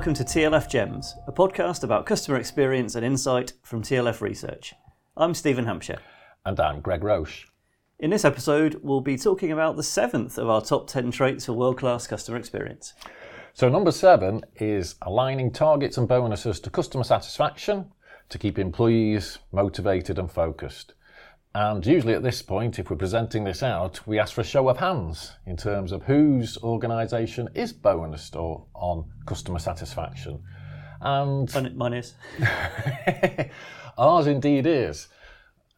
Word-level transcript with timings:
welcome 0.00 0.14
to 0.14 0.24
TLF 0.24 0.66
Gems, 0.66 1.14
a 1.26 1.32
podcast 1.32 1.84
about 1.84 2.06
customer 2.06 2.38
experience 2.38 2.94
and 2.94 3.04
insight 3.04 3.52
from 3.62 3.82
TLF 3.82 4.22
Research. 4.22 4.72
I'm 5.14 5.34
Stephen 5.34 5.66
Hampshire. 5.66 5.98
And 6.46 6.58
I'm 6.58 6.80
Greg 6.80 7.04
Roche. 7.04 7.44
In 7.98 8.08
this 8.08 8.24
episode, 8.24 8.80
we'll 8.82 9.02
be 9.02 9.18
talking 9.18 9.52
about 9.52 9.76
the 9.76 9.82
seventh 9.82 10.38
of 10.38 10.48
our 10.48 10.62
top 10.62 10.86
10 10.88 11.10
traits 11.10 11.44
for 11.44 11.52
world 11.52 11.76
class 11.76 12.06
customer 12.06 12.38
experience. 12.38 12.94
So, 13.52 13.68
number 13.68 13.92
seven 13.92 14.40
is 14.56 14.94
aligning 15.02 15.52
targets 15.52 15.98
and 15.98 16.08
bonuses 16.08 16.60
to 16.60 16.70
customer 16.70 17.04
satisfaction 17.04 17.92
to 18.30 18.38
keep 18.38 18.58
employees 18.58 19.38
motivated 19.52 20.18
and 20.18 20.32
focused. 20.32 20.94
And 21.54 21.84
usually 21.84 22.14
at 22.14 22.22
this 22.22 22.42
point, 22.42 22.78
if 22.78 22.90
we're 22.90 22.96
presenting 22.96 23.42
this 23.42 23.62
out, 23.62 24.06
we 24.06 24.20
ask 24.20 24.34
for 24.34 24.42
a 24.42 24.44
show 24.44 24.68
of 24.68 24.78
hands 24.78 25.32
in 25.46 25.56
terms 25.56 25.90
of 25.90 26.04
whose 26.04 26.56
organisation 26.58 27.48
is 27.54 27.72
bonused 27.72 28.36
or 28.36 28.66
on 28.74 29.10
customer 29.26 29.58
satisfaction. 29.58 30.42
And 31.00 31.52
Mine, 31.52 31.76
mine 31.76 31.94
is. 31.94 32.14
ours 33.98 34.26
indeed 34.28 34.66
is. 34.66 35.08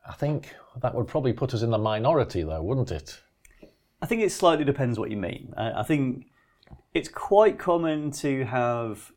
I 0.06 0.12
think 0.12 0.54
that 0.82 0.94
would 0.94 1.06
probably 1.06 1.32
put 1.32 1.54
us 1.54 1.62
in 1.62 1.70
the 1.70 1.78
minority, 1.78 2.42
though, 2.42 2.62
wouldn't 2.62 2.90
it? 2.90 3.20
I 4.02 4.06
think 4.06 4.20
it 4.20 4.32
slightly 4.32 4.64
depends 4.64 4.98
what 4.98 5.10
you 5.10 5.16
mean. 5.16 5.54
I 5.56 5.84
think 5.84 6.26
it's 6.92 7.08
quite 7.08 7.58
common 7.58 8.10
to 8.12 8.44
have 8.44 9.12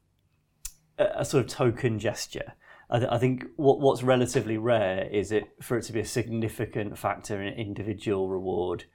a 0.98 1.26
sort 1.26 1.44
of 1.44 1.50
token 1.50 2.00
gesture. 2.00 2.54
I, 2.90 3.00
th- 3.00 3.12
I 3.12 3.18
think 3.18 3.46
what, 3.56 3.80
what's 3.80 4.04
relatively 4.04 4.58
rare 4.58 5.08
is 5.12 5.32
it 5.32 5.44
for 5.62 5.78
it 5.78 5.84
to 5.84 5.94
be 5.94 6.02
a 6.02 6.06
significant 6.06 6.98
factor 6.98 7.42
in 7.42 7.54
individual 7.54 8.30
reward, 8.30 8.86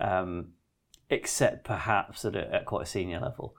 um, 0.00 0.52
except 1.08 1.64
perhaps 1.64 2.24
at, 2.24 2.34
a, 2.34 2.54
at 2.54 2.66
quite 2.66 2.82
a 2.82 2.86
senior 2.86 3.20
level. 3.20 3.54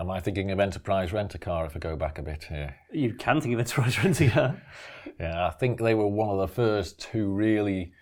Am 0.00 0.10
I 0.10 0.18
thinking 0.18 0.50
of 0.50 0.58
enterprise 0.58 1.12
rent 1.12 1.34
a 1.34 1.38
car 1.38 1.64
if 1.64 1.76
I 1.76 1.78
go 1.78 1.94
back 1.94 2.18
a 2.18 2.22
bit 2.22 2.44
here? 2.48 2.74
You 2.90 3.14
can 3.14 3.40
think 3.40 3.54
of 3.54 3.60
enterprise 3.60 4.02
rent 4.02 4.20
a 4.20 4.28
car. 4.28 4.62
Yeah, 5.20 5.46
I 5.46 5.50
think 5.50 5.78
they 5.78 5.94
were 5.94 6.08
one 6.08 6.30
of 6.30 6.38
the 6.38 6.48
first 6.48 7.04
who 7.12 7.28
really 7.28 7.92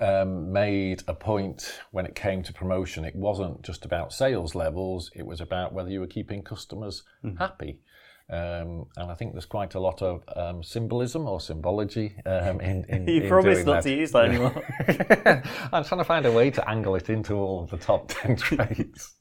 um, 0.00 0.52
made 0.52 1.02
a 1.08 1.12
point 1.12 1.80
when 1.90 2.06
it 2.06 2.14
came 2.14 2.42
to 2.44 2.52
promotion. 2.52 3.04
It 3.04 3.16
wasn't 3.16 3.62
just 3.62 3.84
about 3.84 4.12
sales 4.12 4.54
levels, 4.54 5.10
it 5.14 5.26
was 5.26 5.40
about 5.40 5.72
whether 5.72 5.90
you 5.90 6.00
were 6.00 6.06
keeping 6.06 6.42
customers 6.42 7.02
happy. 7.38 7.80
Um, 8.28 8.86
and 8.96 9.10
I 9.10 9.14
think 9.14 9.32
there's 9.32 9.46
quite 9.46 9.76
a 9.76 9.80
lot 9.80 10.02
of 10.02 10.24
um, 10.34 10.62
symbolism 10.62 11.28
or 11.28 11.40
symbology 11.40 12.16
um, 12.26 12.60
in, 12.60 12.84
in 12.88 13.06
You 13.08 13.22
in 13.22 13.28
promised 13.28 13.66
not 13.66 13.74
that. 13.74 13.82
to 13.84 13.96
use 13.96 14.10
that 14.12 14.24
anymore. 14.24 14.62
I'm 15.72 15.84
trying 15.84 16.00
to 16.00 16.04
find 16.04 16.26
a 16.26 16.32
way 16.32 16.50
to 16.50 16.68
angle 16.68 16.96
it 16.96 17.08
into 17.08 17.34
all 17.34 17.62
of 17.62 17.70
the 17.70 17.76
top 17.76 18.08
10 18.22 18.36
traits. 18.36 19.14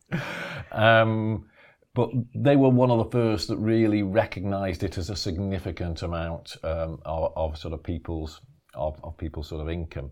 Um, 0.71 1.45
but 1.93 2.09
they 2.33 2.55
were 2.55 2.69
one 2.69 2.89
of 2.89 2.97
the 2.97 3.11
first 3.11 3.47
that 3.49 3.57
really 3.57 4.01
recognised 4.01 4.83
it 4.83 4.97
as 4.97 5.09
a 5.09 5.15
significant 5.15 6.01
amount 6.01 6.57
um, 6.63 6.99
of, 7.05 7.31
of 7.35 7.57
sort 7.57 7.73
of 7.73 7.83
people's 7.83 8.41
of, 8.73 8.99
of 9.03 9.17
people's 9.17 9.47
sort 9.47 9.61
of 9.61 9.69
income. 9.69 10.11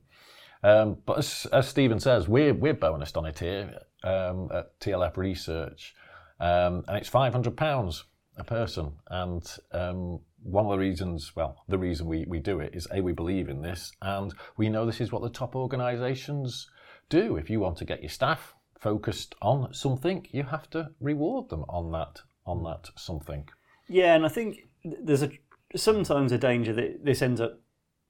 Um, 0.63 0.97
but 1.05 1.17
as, 1.17 1.45
as 1.51 1.67
Stephen 1.67 1.99
says, 1.99 2.29
we're 2.29 2.53
we're 2.53 2.73
bonused 2.73 3.17
on 3.17 3.25
it 3.25 3.39
here 3.39 3.79
um, 4.03 4.49
at 4.53 4.79
TLF 4.79 5.17
Research, 5.17 5.93
um, 6.39 6.85
and 6.87 6.95
it's 6.95 7.09
five 7.09 7.33
hundred 7.33 7.57
pounds 7.57 8.05
a 8.37 8.43
person. 8.43 8.93
And 9.09 9.43
um, 9.71 10.19
one 10.41 10.65
of 10.65 10.71
the 10.71 10.77
reasons, 10.77 11.33
well, 11.35 11.63
the 11.67 11.77
reason 11.77 12.07
we, 12.07 12.25
we 12.27 12.39
do 12.39 12.59
it 12.59 12.73
is 12.73 12.87
a 12.93 13.01
we 13.01 13.11
believe 13.13 13.49
in 13.49 13.61
this, 13.61 13.91
and 14.01 14.33
we 14.57 14.69
know 14.69 14.85
this 14.85 15.01
is 15.01 15.11
what 15.11 15.21
the 15.21 15.29
top 15.29 15.55
organisations 15.55 16.69
do. 17.09 17.37
If 17.37 17.49
you 17.49 17.59
want 17.59 17.77
to 17.77 17.85
get 17.85 18.01
your 18.01 18.09
staff 18.09 18.53
focused 18.79 19.35
on 19.41 19.73
something, 19.73 20.27
you 20.31 20.43
have 20.43 20.69
to 20.71 20.89
reward 20.99 21.49
them 21.49 21.63
on 21.69 21.91
that 21.91 22.21
on 22.45 22.63
that 22.63 22.89
something. 22.97 23.47
Yeah, 23.87 24.15
and 24.15 24.25
I 24.25 24.29
think 24.29 24.67
there's 24.83 25.23
a 25.23 25.31
sometimes 25.75 26.31
a 26.31 26.37
danger 26.37 26.73
that 26.73 27.03
this 27.05 27.21
ends 27.21 27.39
up 27.41 27.59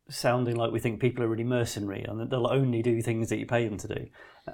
sounding 0.09 0.55
like 0.55 0.71
we 0.71 0.79
think 0.79 0.99
people 0.99 1.23
are 1.23 1.27
really 1.29 1.45
mercenary 1.45 2.03
and 2.03 2.19
that 2.19 2.29
they'll 2.29 2.47
only 2.47 2.81
do 2.81 3.01
things 3.01 3.29
that 3.29 3.37
you 3.37 3.45
pay 3.45 3.67
them 3.67 3.77
to 3.77 3.87
do. 3.87 4.05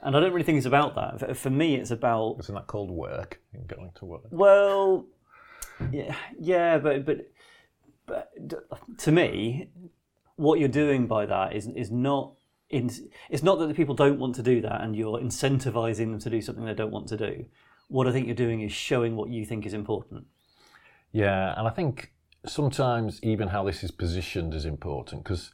And 0.03 0.15
I 0.15 0.19
don't 0.19 0.31
really 0.31 0.43
think 0.43 0.57
it's 0.57 0.67
about 0.67 0.93
that. 0.95 1.35
For- 1.35 1.49
me, 1.49 1.75
it's 1.75 1.89
about 1.89 2.35
Isn't 2.39 2.53
that 2.53 2.67
called 2.67 2.91
work? 2.91 3.41
Going 3.65 3.89
to 3.95 4.05
work. 4.05 4.21
well, 4.29 5.07
yeah, 5.91 6.15
yeah, 6.39 6.77
but 6.77 7.05
but 7.05 7.31
but 8.05 8.31
to 8.99 9.11
me, 9.11 9.69
what 10.35 10.59
you're 10.59 10.67
doing 10.67 11.07
by 11.07 11.25
that 11.25 11.55
is 11.55 11.67
is 11.67 11.91
not. 11.91 12.33
In, 12.71 12.91
it's 13.31 13.41
not 13.41 13.57
that 13.57 13.67
the 13.67 13.73
people 13.73 13.95
don't 13.95 14.19
want 14.19 14.35
to 14.35 14.43
do 14.43 14.61
that 14.61 14.81
and 14.81 14.95
you're 14.95 15.17
incentivizing 15.17 16.11
them 16.11 16.19
to 16.19 16.29
do 16.29 16.39
something 16.39 16.65
they 16.65 16.75
don't 16.75 16.91
want 16.91 17.07
to 17.07 17.17
do. 17.17 17.45
What 17.87 18.05
I 18.05 18.11
think 18.11 18.27
you're 18.27 18.35
doing 18.35 18.61
is 18.61 18.71
showing 18.71 19.15
what 19.15 19.31
you 19.31 19.43
think 19.43 19.65
is 19.65 19.73
important. 19.73 20.27
Yeah, 21.11 21.55
and 21.57 21.67
I 21.67 21.71
think 21.71 22.13
sometimes 22.45 23.19
even 23.23 23.47
how 23.47 23.63
this 23.63 23.83
is 23.83 23.89
positioned 23.89 24.53
is 24.53 24.65
important 24.65 25.23
because 25.23 25.51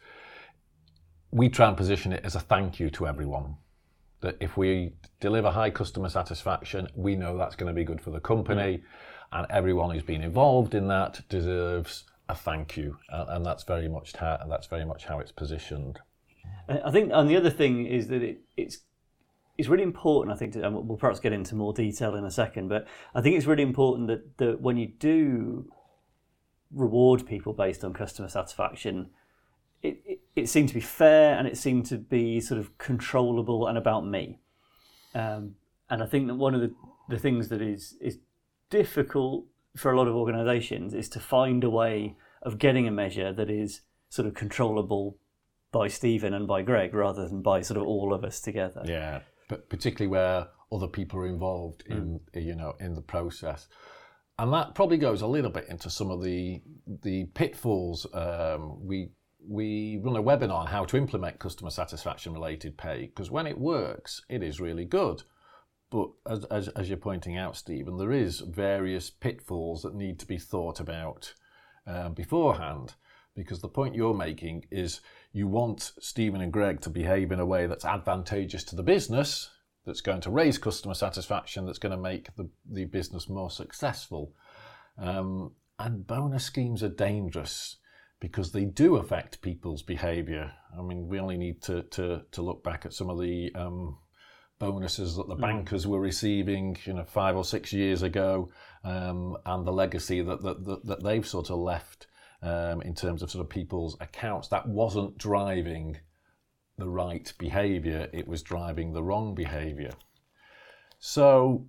we 1.32 1.50
try 1.50 1.68
and 1.68 1.78
position 1.78 2.14
it 2.14 2.24
as 2.24 2.36
a 2.36 2.40
thank 2.40 2.80
you 2.80 2.90
to 2.92 3.08
everyone. 3.08 3.56
That 4.22 4.38
if 4.40 4.58
we 4.58 4.94
deliver 5.20 5.52
high 5.52 5.70
customer 5.70 6.10
satisfaction, 6.10 6.88
we 6.96 7.16
know 7.16 7.38
that's 7.38 7.56
going 7.56 7.68
to 7.68 7.74
be 7.74 7.84
good 7.84 8.02
for 8.02 8.12
the 8.12 8.20
company, 8.20 8.78
mm. 8.78 8.84
And 9.36 9.46
everyone 9.50 9.92
who's 9.92 10.04
been 10.04 10.24
involved 10.24 10.74
in 10.74 10.88
that 10.88 11.22
deserves 11.30 12.06
a 12.30 12.34
thank 12.36 12.76
you, 12.78 12.98
and, 13.10 13.30
and 13.30 13.46
that's 13.46 13.64
very 13.64 13.88
much 13.88 14.16
how 14.16 14.40
that's 14.50 14.68
very 14.68 14.86
much 14.86 15.06
how 15.06 15.20
it's 15.20 15.32
positioned. 15.32 16.00
I 16.68 16.90
think, 16.90 17.12
and 17.14 17.30
the 17.30 17.36
other 17.36 17.52
thing 17.52 17.86
is 17.86 18.08
that 18.08 18.24
it, 18.24 18.40
it's 18.58 18.80
it's 19.58 19.68
really 19.70 19.84
important. 19.84 20.34
I 20.36 20.38
think, 20.40 20.54
to, 20.54 20.64
and 20.66 20.74
we'll- 20.74 20.84
we'll 20.84 20.98
perhaps 20.98 21.20
get 21.20 21.34
into 21.34 21.56
more 21.56 21.74
detail 21.74 22.16
in 22.16 22.26
a 22.26 22.32
second, 22.32 22.70
but 22.70 22.88
I 23.14 23.22
think 23.22 23.36
it's 23.38 23.46
really 23.46 23.64
important 23.64 24.08
that, 24.08 24.38
that 24.38 24.62
when 24.62 24.78
you 24.78 24.88
do 24.88 25.70
reward 26.74 27.26
people 27.26 27.54
based 27.54 27.84
on 27.86 27.94
customer 27.94 28.28
satisfaction, 28.28 29.10
it, 29.82 30.02
it, 30.06 30.20
it 30.36 30.50
seemed 30.50 30.70
to 30.70 30.74
be 30.74 30.82
fair 30.82 31.38
and 31.38 31.48
it 31.48 31.58
seemed 31.58 31.86
to 31.86 31.98
be 31.98 32.42
sort 32.42 32.60
of 32.60 32.78
controllable 32.78 33.68
and 33.68 33.78
about 33.78 34.06
me. 34.06 34.40
Um, 35.14 35.56
and 35.90 36.02
I 36.04 36.08
think 36.08 36.28
that 36.28 36.36
one 36.36 36.56
of 36.56 36.62
the, 36.62 36.74
the 37.08 37.20
things 37.20 37.48
that 37.50 37.62
is 37.62 37.96
is 38.02 38.18
difficult 38.70 39.46
for 39.76 39.92
a 39.92 39.98
lot 39.98 40.08
of 40.08 40.16
organisations 40.16 40.94
is 40.94 41.10
to 41.10 41.20
find 41.20 41.64
a 41.64 41.70
way 41.70 42.16
of 42.42 42.58
getting 42.60 42.88
a 42.88 42.92
measure 42.92 43.34
that 43.34 43.50
is 43.50 43.82
sort 44.10 44.28
of 44.28 44.34
controllable 44.34 45.18
by 45.72 45.88
Stephen 45.88 46.34
and 46.34 46.48
by 46.48 46.62
Greg 46.62 46.94
rather 46.94 47.28
than 47.28 47.42
by 47.42 47.62
sort 47.62 47.78
of 47.78 47.86
all 47.86 48.14
of 48.14 48.24
us 48.24 48.40
together. 48.40 48.82
Yeah, 48.86 49.22
but 49.50 49.70
particularly 49.70 50.10
where 50.10 50.48
other 50.72 50.88
people 50.88 51.20
are 51.20 51.28
involved 51.28 51.84
in 51.88 52.22
you 52.34 52.56
know 52.56 52.74
in 52.80 52.96
the 52.96 53.02
process, 53.02 53.68
and 54.40 54.54
that 54.54 54.74
probably 54.76 54.98
goes 54.98 55.22
a 55.22 55.28
little 55.28 55.52
bit 55.52 55.68
into 55.68 55.90
some 55.90 56.12
of 56.12 56.24
the 56.24 56.62
the 57.04 57.26
pitfalls. 57.34 58.08
Um, 58.14 58.86
we 58.86 59.10
we 59.48 60.00
run 60.04 60.16
a 60.16 60.24
webinar 60.24 60.60
on 60.62 60.68
how 60.68 60.86
to 60.86 60.98
implement 60.98 61.40
customer 61.40 61.70
satisfaction 61.70 62.34
related 62.34 62.78
pay 62.78 63.08
because 63.08 63.30
when 63.30 63.46
it 63.46 63.58
works, 63.58 64.22
it 64.30 64.42
is 64.42 64.60
really 64.60 64.86
good. 64.86 65.24
But 65.90 66.10
as, 66.28 66.44
as, 66.46 66.68
as 66.70 66.90
you're 66.90 66.98
pointing 66.98 67.38
out, 67.38 67.56
Stephen, 67.56 67.98
there 67.98 68.12
is 68.12 68.40
various 68.40 69.10
pitfalls 69.10 69.84
that 69.84 69.96
need 69.96 70.20
to 70.20 70.26
be 70.26 70.38
thought 70.38 70.80
about 70.80 71.34
um, 71.86 72.14
beforehand. 72.14 72.96
Because 73.36 73.60
the 73.60 73.68
point 73.68 73.96
you're 73.96 74.14
making 74.14 74.66
is 74.72 75.02
you 75.34 75.48
want 75.48 75.92
Stephen 76.00 76.42
and 76.42 76.54
Greg 76.54 76.80
to 76.82 76.90
behave 76.90 77.32
in 77.32 77.40
a 77.40 77.46
way 77.46 77.68
that's 77.68 77.84
advantageous 77.84 78.64
to 78.66 78.76
the 78.76 78.84
business, 78.84 79.50
that's 79.86 80.02
going 80.02 80.22
to 80.22 80.32
raise 80.32 80.58
customer 80.58 80.94
satisfaction, 80.94 81.66
that's 81.66 81.78
going 81.78 81.92
to 81.92 82.02
make 82.02 82.34
the, 82.36 82.50
the 82.70 82.86
business 82.86 83.28
more 83.28 83.52
successful. 83.52 84.34
Um, 84.98 85.52
and 85.78 86.08
bonus 86.08 86.46
schemes 86.46 86.82
are 86.82 86.90
dangerous 86.90 87.76
because 88.22 88.54
they 88.54 88.64
do 88.64 88.96
affect 88.96 89.42
people's 89.42 89.84
behaviour. 89.84 90.54
I 90.78 90.82
mean, 90.82 91.08
we 91.08 91.20
only 91.20 91.38
need 91.38 91.62
to, 91.64 91.84
to, 91.84 92.22
to 92.32 92.42
look 92.42 92.64
back 92.64 92.86
at 92.86 92.94
some 92.94 93.10
of 93.10 93.20
the 93.20 93.54
um, 93.54 93.98
bonuses 94.60 95.16
that 95.16 95.28
the 95.28 95.36
bankers 95.36 95.86
were 95.86 96.00
receiving, 96.00 96.78
you 96.86 96.94
know, 96.94 97.04
five 97.04 97.36
or 97.36 97.44
six 97.44 97.74
years 97.74 98.02
ago, 98.02 98.50
um, 98.84 99.38
and 99.46 99.66
the 99.66 99.72
legacy 99.72 100.22
that, 100.22 100.42
that, 100.44 100.66
that, 100.66 100.86
that 100.86 101.04
they've 101.04 101.28
sort 101.28 101.50
of 101.50 101.60
left 101.60 102.08
um, 102.42 102.82
in 102.82 102.94
terms 102.94 103.22
of 103.22 103.32
sort 103.32 103.44
of 103.44 103.50
people's 103.50 103.98
accounts. 104.00 104.48
That 104.48 104.68
wasn't 104.68 105.18
driving 105.18 105.98
the 106.78 106.88
right 106.88 107.32
behaviour; 107.38 108.10
it 108.14 108.28
was 108.28 108.42
driving 108.42 108.94
the 108.94 109.04
wrong 109.04 109.36
behaviour. 109.36 109.92
So, 111.00 111.68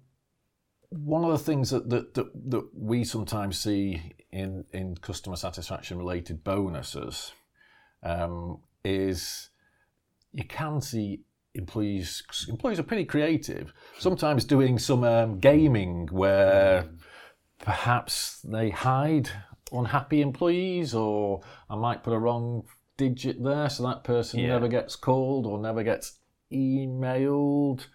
one 0.90 1.24
of 1.24 1.30
the 1.30 1.38
things 1.38 1.70
that, 1.70 1.90
that, 1.90 2.14
that, 2.14 2.50
that 2.50 2.68
we 2.74 3.04
sometimes 3.04 3.58
see 3.58 4.12
in, 4.30 4.64
in 4.72 4.96
customer 4.96 5.36
satisfaction 5.36 5.98
related 5.98 6.44
bonuses 6.44 7.32
um, 8.02 8.60
is 8.84 9.50
you 10.32 10.44
can 10.44 10.80
see 10.80 11.22
employees 11.56 12.22
employees 12.48 12.78
are 12.78 12.82
pretty 12.84 13.04
creative 13.04 13.72
sometimes 13.98 14.44
doing 14.44 14.78
some 14.78 15.02
um, 15.04 15.38
gaming 15.38 16.08
where 16.12 16.86
perhaps 17.58 18.40
they 18.42 18.70
hide 18.70 19.30
unhappy 19.72 20.20
employees 20.20 20.94
or 20.94 21.40
i 21.70 21.74
might 21.76 22.02
put 22.02 22.12
a 22.12 22.18
wrong 22.18 22.62
digit 22.96 23.42
there 23.42 23.68
so 23.68 23.82
that 23.82 24.04
person 24.04 24.40
Yeah. 24.40 24.48
never 24.48 24.68
gets 24.68 24.96
called 24.96 25.46
or 25.46 25.58
never 25.58 25.82
gets 25.82 26.18
emailed 26.52 27.86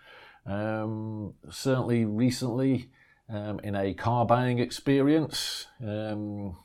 um, 0.46 1.34
certainly 1.50 2.06
recently 2.06 2.90
um, 3.30 3.60
in 3.64 3.75
a 3.75 3.94
car 3.94 4.25
buying 4.25 4.60
experience. 4.60 5.68
Um, 5.86 6.57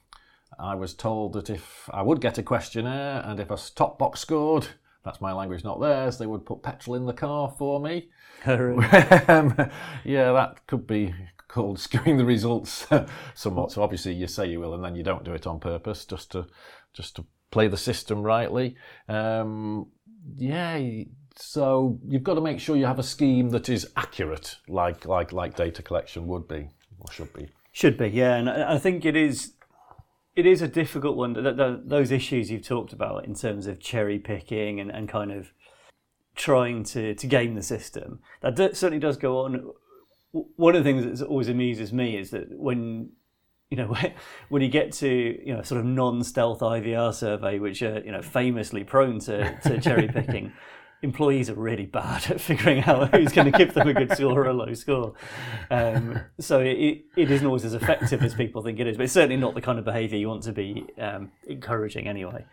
I 0.58 0.75
was 0.75 0.94
told 0.94 1.34
that 1.34 1.50
if 1.50 1.88
I 1.92 2.02
would 2.02 2.20
get 2.20 2.38
a 2.38 2.42
questionnaire 2.42 3.22
and 3.25 3.38
if 3.38 3.50
a 3.50 3.58
top 3.75 3.99
box 3.99 4.20
scored, 4.20 4.69
that's 5.06 5.20
my 5.22 5.32
language, 5.32 5.64
not 5.64 5.80
theirs, 5.80 6.18
they 6.18 6.26
would 6.26 6.44
put 6.44 6.62
petrol 6.62 6.96
in 6.96 7.06
the 7.06 7.14
car 7.14 7.54
for 7.56 7.80
me. 7.80 8.10
um, 8.46 9.56
yeah, 10.04 10.32
that 10.32 10.58
could 10.66 10.86
be 10.86 11.14
called 11.48 11.78
skewing 11.78 12.18
the 12.18 12.24
results 12.24 12.86
somewhat. 13.34 13.72
So 13.72 13.82
obviously 13.82 14.12
you 14.12 14.26
say 14.26 14.46
you 14.46 14.60
will, 14.60 14.74
and 14.74 14.84
then 14.84 14.94
you 14.96 15.02
don't 15.02 15.24
do 15.24 15.32
it 15.32 15.46
on 15.46 15.58
purpose, 15.58 16.04
just 16.04 16.32
to 16.32 16.46
just 16.92 17.16
to 17.16 17.24
play 17.50 17.68
the 17.68 17.76
system 17.76 18.22
rightly. 18.22 18.76
Um, 19.08 19.86
yeah, 20.36 20.78
so 21.36 21.98
you've 22.06 22.24
got 22.24 22.34
to 22.34 22.40
make 22.40 22.60
sure 22.60 22.76
you 22.76 22.86
have 22.86 22.98
a 22.98 23.04
scheme 23.04 23.50
that 23.50 23.68
is 23.68 23.88
accurate, 23.96 24.56
like 24.68 25.06
like 25.06 25.32
like 25.32 25.56
data 25.56 25.82
collection 25.82 26.26
would 26.26 26.48
be 26.48 26.68
or 26.98 27.12
should 27.12 27.32
be. 27.32 27.48
Should 27.72 27.98
be, 27.98 28.08
yeah, 28.08 28.36
and 28.36 28.48
I 28.48 28.78
think 28.78 29.04
it 29.04 29.16
is. 29.16 29.52
It 30.36 30.44
is 30.46 30.60
a 30.60 30.68
difficult 30.68 31.16
one. 31.16 31.32
Those 31.86 32.10
issues 32.10 32.50
you've 32.50 32.66
talked 32.66 32.92
about 32.92 33.24
in 33.24 33.34
terms 33.34 33.66
of 33.66 33.80
cherry 33.80 34.18
picking 34.18 34.78
and, 34.78 34.90
and 34.90 35.08
kind 35.08 35.32
of 35.32 35.52
trying 36.34 36.84
to, 36.84 37.14
to 37.14 37.26
game 37.26 37.54
the 37.54 37.62
system, 37.62 38.20
that 38.42 38.58
certainly 38.76 38.98
does 38.98 39.16
go 39.16 39.40
on. 39.40 39.72
One 40.32 40.76
of 40.76 40.84
the 40.84 40.90
things 40.90 41.20
that 41.20 41.26
always 41.26 41.48
amuses 41.48 41.90
me 41.92 42.18
is 42.18 42.30
that 42.30 42.48
when 42.50 43.12
you 43.70 43.76
know, 43.76 43.96
when 44.48 44.62
you 44.62 44.68
get 44.68 44.92
to 44.92 45.08
you 45.08 45.54
know 45.54 45.62
sort 45.62 45.80
of 45.80 45.86
non-stealth 45.86 46.60
IVR 46.60 47.14
survey, 47.14 47.58
which 47.58 47.82
are 47.82 48.00
you 48.00 48.12
know 48.12 48.22
famously 48.22 48.84
prone 48.84 49.18
to, 49.20 49.58
to 49.62 49.80
cherry 49.80 50.08
picking, 50.08 50.52
employees 51.02 51.50
are 51.50 51.54
really 51.54 51.87
bad 51.87 52.31
at 52.31 52.40
figuring 52.50 52.82
out 52.84 53.14
who's 53.14 53.32
going 53.32 53.50
to 53.50 53.56
give 53.56 53.75
them 53.75 53.88
a 53.88 53.94
good 53.94 54.12
score 54.12 54.44
or 54.44 54.48
a 54.48 54.52
low 54.52 54.72
score. 54.75 55.14
Um, 55.70 56.20
so 56.38 56.60
it, 56.60 57.04
it 57.16 57.31
isn't 57.31 57.46
always 57.46 57.64
as 57.64 57.75
effective 57.75 58.22
as 58.22 58.34
people 58.34 58.62
think 58.62 58.81
it 58.81 58.87
is, 58.87 58.96
but 58.96 59.04
it's 59.04 59.12
certainly 59.12 59.37
not 59.37 59.54
the 59.54 59.60
kind 59.60 59.78
of 59.78 59.84
behaviour 59.84 60.19
you 60.19 60.28
want 60.28 60.43
to 60.44 60.52
be 60.52 60.87
um, 60.98 61.31
encouraging 61.46 62.08
anyway. 62.08 62.44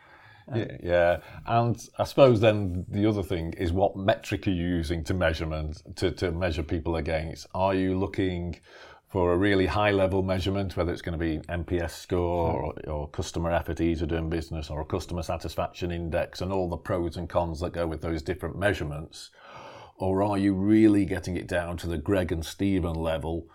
Um, 0.51 0.60
yeah, 0.60 0.78
yeah, 0.84 1.18
and 1.48 1.90
I 1.98 2.04
suppose 2.04 2.42
then 2.42 2.86
the 2.90 3.06
other 3.06 3.24
thing 3.24 3.54
is 3.54 3.72
what 3.72 3.95
metric 3.95 4.46
are 4.48 4.51
you 4.51 4.66
using 4.66 5.04
to 5.06 5.13
measurement 5.13 5.81
to, 5.96 6.12
to 6.12 6.31
measure 6.31 6.63
people 6.63 6.98
against? 6.98 7.48
Are 7.56 7.74
you 7.74 7.98
looking 7.98 8.60
for 9.13 9.31
a 9.31 9.38
really 9.38 9.68
high 9.68 9.92
level 9.92 10.24
measurement, 10.24 10.75
whether 10.75 10.92
it's 10.92 11.04
going 11.04 11.18
to 11.18 11.24
be 11.24 11.38
NPS 11.48 11.92
score 11.92 12.63
or, 12.63 12.89
or, 12.89 13.07
customer 13.10 13.51
effort 13.51 13.80
ease 13.80 14.01
of 14.01 14.10
doing 14.10 14.27
business 14.27 14.71
or 14.71 14.81
a 14.81 14.86
customer 14.86 15.21
satisfaction 15.21 15.92
index 15.92 16.42
and 16.42 16.51
all 16.51 16.68
the 16.68 16.77
pros 16.77 17.15
and 17.15 17.30
cons 17.30 17.60
that 17.60 17.74
go 17.74 17.86
with 17.86 18.01
those 18.01 18.24
different 18.24 18.57
measurements? 18.57 19.30
Or 19.98 20.24
are 20.24 20.39
you 20.39 20.56
really 20.56 21.06
getting 21.06 21.38
it 21.38 21.45
down 21.45 21.77
to 21.77 21.88
the 21.88 22.00
Greg 22.00 22.31
and 22.31 22.44
Stephen 22.44 22.95
level 22.95 23.48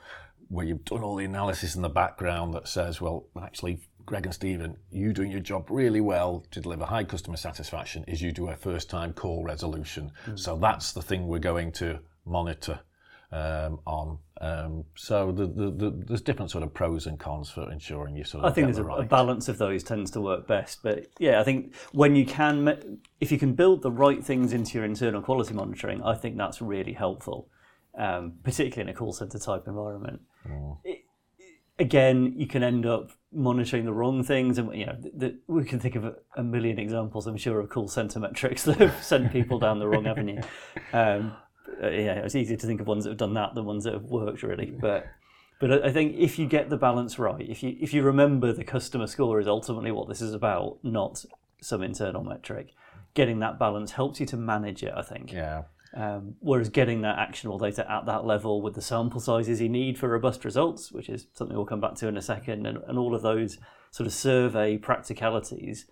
where 0.46 0.64
you've 0.64 0.84
done 0.84 1.02
all 1.02 1.16
the 1.16 1.24
analysis 1.24 1.74
in 1.74 1.82
the 1.82 1.88
background 1.88 2.54
that 2.54 2.68
says, 2.68 3.00
well, 3.00 3.26
actually, 3.42 3.80
Greg 4.06 4.26
and 4.26 4.34
Stephen, 4.34 4.76
you 4.92 5.12
doing 5.12 5.32
your 5.32 5.40
job 5.40 5.68
really 5.70 6.00
well 6.00 6.46
to 6.52 6.60
deliver 6.60 6.84
high 6.84 7.02
customer 7.02 7.36
satisfaction 7.36 8.04
is 8.06 8.22
you 8.22 8.30
do 8.30 8.48
a 8.48 8.54
first 8.54 8.88
time 8.88 9.12
call 9.12 9.42
resolution. 9.42 10.12
Mm. 10.24 10.38
So 10.38 10.56
that's 10.56 10.92
the 10.92 11.02
thing 11.02 11.26
we're 11.26 11.40
going 11.40 11.72
to 11.72 11.98
monitor 12.24 12.78
um, 13.32 13.80
on. 13.86 14.18
Um, 14.40 14.84
so 14.94 15.32
the, 15.32 15.46
the, 15.46 15.70
the, 15.70 16.04
there's 16.06 16.20
different 16.20 16.50
sort 16.50 16.64
of 16.64 16.72
pros 16.72 17.06
and 17.06 17.18
cons 17.18 17.50
for 17.50 17.70
ensuring 17.70 18.16
you 18.16 18.24
sort 18.24 18.44
of. 18.44 18.50
I 18.50 18.54
think 18.54 18.66
there's 18.66 18.76
the 18.76 18.84
a, 18.84 18.86
right. 18.86 19.00
a, 19.00 19.06
balance 19.06 19.48
of 19.48 19.58
those 19.58 19.82
tends 19.82 20.10
to 20.12 20.20
work 20.20 20.46
best. 20.46 20.82
But 20.82 21.06
yeah, 21.18 21.40
I 21.40 21.44
think 21.44 21.74
when 21.92 22.14
you 22.14 22.24
can, 22.24 23.00
if 23.20 23.32
you 23.32 23.38
can 23.38 23.54
build 23.54 23.82
the 23.82 23.90
right 23.90 24.24
things 24.24 24.52
into 24.52 24.78
your 24.78 24.84
internal 24.84 25.22
quality 25.22 25.54
monitoring, 25.54 26.02
I 26.02 26.14
think 26.14 26.36
that's 26.36 26.62
really 26.62 26.92
helpful, 26.92 27.48
um, 27.96 28.34
particularly 28.42 28.88
in 28.90 28.94
a 28.94 28.98
call 28.98 29.12
center 29.12 29.38
type 29.38 29.64
environment. 29.66 30.20
Mm. 30.46 30.78
It, 30.84 31.04
again, 31.78 32.32
you 32.36 32.46
can 32.46 32.62
end 32.62 32.86
up 32.86 33.10
monitoring 33.32 33.84
the 33.84 33.92
wrong 33.92 34.22
things, 34.24 34.58
and 34.58 34.74
you 34.74 34.86
know, 34.86 34.96
the, 35.14 35.38
we 35.46 35.64
can 35.64 35.80
think 35.80 35.96
of 35.96 36.04
a, 36.04 36.14
a, 36.36 36.42
million 36.42 36.78
examples. 36.78 37.26
I'm 37.26 37.36
sure 37.36 37.60
of 37.60 37.68
call 37.68 37.88
center 37.88 38.20
metrics 38.20 38.62
that 38.64 38.78
have 38.78 39.02
sent 39.02 39.32
people 39.32 39.58
down 39.58 39.78
the 39.78 39.88
wrong 39.88 40.06
avenue. 40.06 40.40
Um, 40.92 41.36
uh, 41.82 41.88
yeah, 41.88 42.14
it's 42.14 42.34
easier 42.34 42.56
to 42.56 42.66
think 42.66 42.80
of 42.80 42.86
ones 42.86 43.04
that 43.04 43.10
have 43.10 43.18
done 43.18 43.34
that 43.34 43.54
than 43.54 43.64
ones 43.64 43.84
that 43.84 43.94
have 43.94 44.04
worked 44.04 44.42
really. 44.42 44.70
But 44.70 45.06
but 45.60 45.84
I 45.84 45.92
think 45.92 46.16
if 46.16 46.38
you 46.38 46.46
get 46.46 46.70
the 46.70 46.76
balance 46.76 47.18
right, 47.18 47.48
if 47.48 47.62
you 47.62 47.76
if 47.80 47.92
you 47.92 48.02
remember 48.02 48.52
the 48.52 48.64
customer 48.64 49.06
score 49.06 49.40
is 49.40 49.48
ultimately 49.48 49.90
what 49.90 50.08
this 50.08 50.20
is 50.20 50.34
about, 50.34 50.78
not 50.82 51.24
some 51.60 51.82
internal 51.82 52.22
metric, 52.22 52.74
getting 53.14 53.40
that 53.40 53.58
balance 53.58 53.92
helps 53.92 54.20
you 54.20 54.26
to 54.26 54.36
manage 54.36 54.82
it. 54.82 54.92
I 54.96 55.02
think. 55.02 55.32
Yeah. 55.32 55.64
Um, 55.96 56.34
whereas 56.40 56.68
getting 56.68 57.00
that 57.00 57.18
actionable 57.18 57.58
data 57.58 57.90
at 57.90 58.04
that 58.06 58.26
level 58.26 58.60
with 58.60 58.74
the 58.74 58.82
sample 58.82 59.20
sizes 59.20 59.60
you 59.60 59.70
need 59.70 59.98
for 59.98 60.08
robust 60.08 60.44
results, 60.44 60.92
which 60.92 61.08
is 61.08 61.28
something 61.32 61.56
we'll 61.56 61.64
come 61.64 61.80
back 61.80 61.94
to 61.96 62.08
in 62.08 62.16
a 62.18 62.22
second, 62.22 62.66
and, 62.66 62.78
and 62.86 62.98
all 62.98 63.14
of 63.14 63.22
those 63.22 63.58
sort 63.90 64.06
of 64.06 64.12
survey 64.12 64.76
practicalities, 64.76 65.86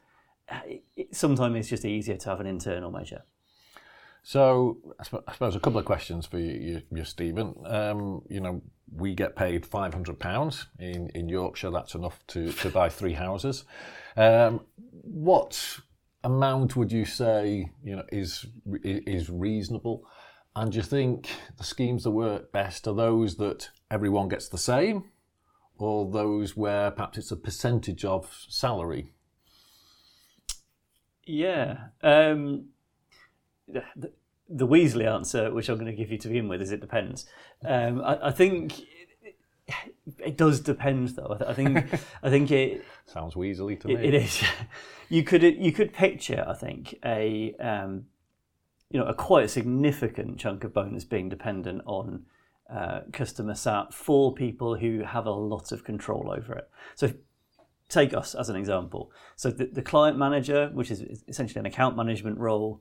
it, 0.67 1.17
sometimes 1.17 1.56
it's 1.56 1.69
just 1.69 1.87
easier 1.87 2.17
to 2.17 2.28
have 2.28 2.40
an 2.40 2.46
internal 2.46 2.90
measure. 2.90 3.23
So 4.28 4.78
I 4.99 5.05
suppose 5.05 5.55
a 5.55 5.61
couple 5.61 5.78
of 5.78 5.84
questions 5.84 6.26
for 6.26 6.40
you, 6.40 6.82
you 6.90 7.05
Stephen. 7.05 7.55
Um, 7.64 8.23
you 8.28 8.40
know, 8.40 8.61
we 8.93 9.14
get 9.14 9.37
paid 9.37 9.64
five 9.64 9.94
hundred 9.94 10.19
pounds 10.19 10.67
in, 10.81 11.11
in 11.11 11.28
Yorkshire. 11.28 11.70
That's 11.70 11.94
enough 11.94 12.19
to, 12.28 12.50
to 12.55 12.70
buy 12.70 12.88
three 12.88 13.12
houses. 13.12 13.62
Um, 14.17 14.62
what 14.90 15.78
amount 16.25 16.75
would 16.75 16.90
you 16.90 17.05
say 17.05 17.70
you 17.84 17.94
know 17.94 18.02
is 18.11 18.44
is 18.82 19.31
reasonable? 19.31 20.08
And 20.56 20.73
do 20.73 20.78
you 20.78 20.82
think 20.82 21.28
the 21.56 21.62
schemes 21.62 22.02
that 22.02 22.11
work 22.11 22.50
best 22.50 22.88
are 22.88 22.96
those 22.96 23.37
that 23.37 23.70
everyone 23.93 24.26
gets 24.26 24.49
the 24.49 24.58
same, 24.58 25.05
or 25.78 26.11
those 26.11 26.56
where 26.56 26.90
perhaps 26.90 27.17
it's 27.17 27.31
a 27.31 27.37
percentage 27.37 28.05
of 28.05 28.44
salary? 28.49 29.12
Yeah. 31.23 31.76
Um 32.02 32.70
the, 33.68 34.12
the 34.48 34.66
Weasley 34.66 35.06
answer, 35.12 35.52
which 35.52 35.68
I'm 35.68 35.76
going 35.76 35.86
to 35.86 35.96
give 35.96 36.10
you 36.10 36.18
to 36.18 36.28
begin 36.28 36.48
with, 36.48 36.62
is 36.62 36.72
it 36.72 36.80
depends. 36.80 37.26
Um, 37.64 38.00
I, 38.00 38.28
I, 38.28 38.30
think 38.30 38.80
it, 38.80 39.36
it, 40.18 40.36
does 40.36 40.60
depend, 40.60 41.10
though. 41.10 41.38
I, 41.46 41.52
think 41.52 41.76
I 42.22 42.30
think 42.30 42.50
it 42.50 42.84
sounds 43.06 43.34
Weasley 43.34 43.80
to 43.80 43.88
it, 43.88 44.00
me. 44.00 44.08
It 44.08 44.14
is. 44.14 44.42
You 45.08 45.23
could 45.23 45.44
you 45.44 45.70
could 45.70 45.92
picture, 45.92 46.44
I 46.49 46.54
think, 46.54 46.99
a 47.04 47.54
um, 47.61 48.06
you 48.90 48.99
know 48.99 49.06
a 49.06 49.14
quite 49.14 49.49
significant 49.50 50.37
chunk 50.37 50.64
of 50.64 50.75
bonus 50.75 51.04
being 51.04 51.28
dependent 51.28 51.82
on 51.87 52.25
uh, 52.68 53.02
customer 53.12 53.54
sat 53.54 53.94
for 53.94 54.35
people 54.35 54.76
who 54.76 55.04
have 55.04 55.26
a 55.26 55.30
lot 55.30 55.70
of 55.70 55.85
control 55.85 56.35
over 56.37 56.54
it. 56.54 56.68
So 56.96 57.12
take 57.88 58.14
us 58.14 58.35
as 58.35 58.49
an 58.49 58.56
example. 58.56 59.12
So 59.37 59.50
the, 59.50 59.66
the 59.66 59.82
client 59.82 60.18
manager, 60.18 60.70
which 60.73 60.90
is 60.90 61.23
essentially 61.28 61.61
an 61.61 61.66
account 61.66 61.96
management 61.96 62.38
role, 62.38 62.80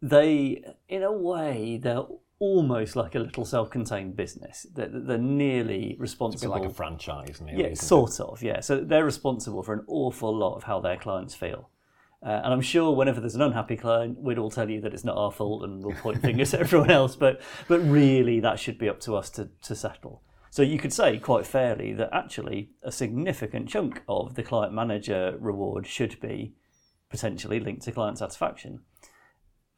they, 0.00 0.64
in 0.88 1.02
a 1.02 1.12
way, 1.12 1.78
they're 1.82 2.04
almost 2.38 2.94
like 2.94 3.14
a 3.14 3.18
little 3.18 3.44
self-contained 3.44 4.16
business. 4.16 4.66
They're, 4.72 4.88
they're 4.88 5.18
nearly 5.18 5.96
responsible. 5.98 6.54
It's 6.54 6.62
like 6.62 6.70
a 6.70 6.74
franchise, 6.74 7.40
nearly, 7.40 7.70
yeah, 7.70 7.74
sort 7.74 8.12
it? 8.12 8.20
of. 8.20 8.42
Yeah, 8.42 8.60
so 8.60 8.80
they're 8.80 9.04
responsible 9.04 9.62
for 9.62 9.74
an 9.74 9.84
awful 9.88 10.36
lot 10.36 10.56
of 10.56 10.64
how 10.64 10.80
their 10.80 10.96
clients 10.96 11.34
feel. 11.34 11.70
Uh, 12.20 12.40
and 12.42 12.52
I'm 12.52 12.60
sure 12.60 12.94
whenever 12.94 13.20
there's 13.20 13.36
an 13.36 13.42
unhappy 13.42 13.76
client, 13.76 14.18
we'd 14.18 14.38
all 14.38 14.50
tell 14.50 14.68
you 14.68 14.80
that 14.80 14.92
it's 14.92 15.04
not 15.04 15.16
our 15.16 15.30
fault 15.30 15.62
and 15.62 15.84
we'll 15.84 15.94
point 15.96 16.20
fingers 16.20 16.52
at 16.52 16.60
everyone 16.60 16.90
else. 16.90 17.14
But 17.14 17.40
but 17.68 17.78
really, 17.78 18.40
that 18.40 18.58
should 18.58 18.76
be 18.76 18.88
up 18.88 18.98
to 19.00 19.14
us 19.14 19.30
to, 19.30 19.50
to 19.62 19.76
settle. 19.76 20.22
So 20.50 20.62
you 20.62 20.78
could 20.78 20.92
say 20.92 21.18
quite 21.18 21.46
fairly 21.46 21.92
that 21.92 22.08
actually 22.12 22.70
a 22.82 22.90
significant 22.90 23.68
chunk 23.68 24.02
of 24.08 24.34
the 24.34 24.42
client 24.42 24.72
manager 24.72 25.36
reward 25.38 25.86
should 25.86 26.18
be 26.20 26.54
potentially 27.08 27.60
linked 27.60 27.82
to 27.82 27.92
client 27.92 28.18
satisfaction 28.18 28.80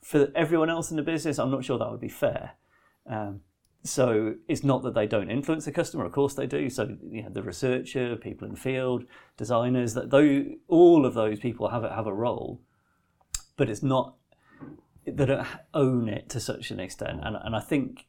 for 0.03 0.29
everyone 0.35 0.71
else 0.71 0.91
in 0.91 0.97
the 0.97 1.03
business, 1.03 1.39
I'm 1.39 1.51
not 1.51 1.65
sure 1.65 1.79
that 1.79 1.91
would 1.91 2.01
be 2.01 2.09
fair. 2.09 2.53
Um, 3.07 3.41
so 3.83 4.35
it's 4.47 4.63
not 4.63 4.83
that 4.83 4.95
they 4.95 5.07
don't 5.07 5.31
influence 5.31 5.65
the 5.65 5.73
customer, 5.73 6.05
of 6.05 6.13
course 6.13 6.35
they 6.35 6.47
do. 6.47 6.69
So 6.69 6.97
you 7.11 7.23
know, 7.23 7.31
the 7.31 7.43
researcher, 7.43 8.17
people 8.17 8.47
in 8.47 8.55
the 8.55 8.61
field, 8.61 9.05
designers, 9.37 9.95
that 9.95 10.11
though 10.11 10.45
all 10.69 11.07
of 11.07 11.15
those 11.15 11.41
people 11.41 11.69
have 11.69 11.85
a, 11.85 11.95
have 11.95 12.07
a 12.07 12.13
role, 12.13 12.61
but 13.57 13.71
it's 13.71 13.83
not 13.83 14.17
that 15.07 15.17
they 15.17 15.27
don't 15.27 15.47
own 15.73 16.09
it 16.09 16.29
to 16.31 16.41
such 16.41 16.71
an 16.71 16.79
extent. 16.79 17.21
And 17.23 17.37
and 17.41 17.57
I 17.57 17.61
think 17.61 18.07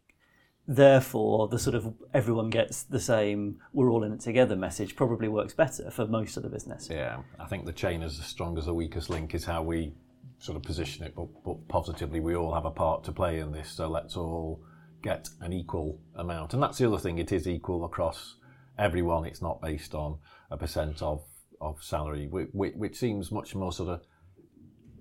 therefore 0.67 1.47
the 1.47 1.57
sort 1.57 1.75
of 1.75 1.93
everyone 2.13 2.49
gets 2.49 2.83
the 2.83 2.99
same 2.99 3.59
we're 3.73 3.89
all 3.89 4.03
in 4.03 4.13
it 4.13 4.19
together 4.19 4.55
message 4.55 4.95
probably 4.95 5.27
works 5.27 5.53
better 5.53 5.89
for 5.89 6.05
most 6.05 6.35
of 6.35 6.43
the 6.43 6.49
business. 6.49 6.89
Yeah, 6.91 7.21
I 7.39 7.45
think 7.45 7.65
the 7.65 7.73
chain 7.73 8.03
is 8.03 8.19
as 8.19 8.25
strong 8.25 8.57
as 8.57 8.65
the 8.65 8.73
weakest 8.73 9.09
link 9.09 9.33
is 9.33 9.45
how 9.45 9.63
we 9.63 9.93
sort 10.39 10.55
of 10.55 10.63
position 10.63 11.05
it, 11.05 11.15
but, 11.15 11.27
but 11.43 11.67
positively, 11.67 12.19
we 12.19 12.35
all 12.35 12.53
have 12.53 12.65
a 12.65 12.71
part 12.71 13.03
to 13.05 13.11
play 13.11 13.39
in 13.39 13.51
this. 13.51 13.71
So 13.71 13.87
let's 13.87 14.17
all 14.17 14.63
get 15.03 15.29
an 15.39 15.53
equal 15.53 15.99
amount. 16.15 16.53
And 16.53 16.61
that's 16.61 16.77
the 16.77 16.87
other 16.87 16.97
thing, 16.97 17.17
it 17.17 17.31
is 17.31 17.47
equal 17.47 17.85
across 17.85 18.35
everyone. 18.77 19.25
It's 19.25 19.41
not 19.41 19.61
based 19.61 19.93
on 19.93 20.19
a 20.49 20.57
percent 20.57 21.01
of, 21.01 21.23
of 21.59 21.83
salary, 21.83 22.27
which, 22.27 22.49
which 22.53 22.95
seems 22.95 23.31
much 23.31 23.55
more 23.55 23.71
sort 23.71 23.89
of 23.89 24.01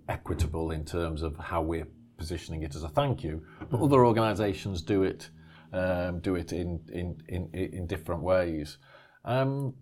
equitable 0.09 0.71
in 0.71 0.85
terms 0.85 1.23
of 1.23 1.37
how 1.39 1.63
we're 1.63 1.89
positioning 2.17 2.63
it 2.63 2.75
as 2.75 2.83
a 2.83 2.89
thank 2.89 3.25
you. 3.25 3.43
But 3.71 3.81
other 3.81 4.05
organisations 4.05 4.83
do 4.83 5.05
it 5.05 5.31
um, 5.73 6.21
do 6.21 6.35
it 6.35 6.53
in, 6.53 6.81
in, 6.93 7.23
in, 7.29 7.49
in 7.53 7.87
different 7.87 8.23
ways. 8.23 8.79
Um, 9.25 9.75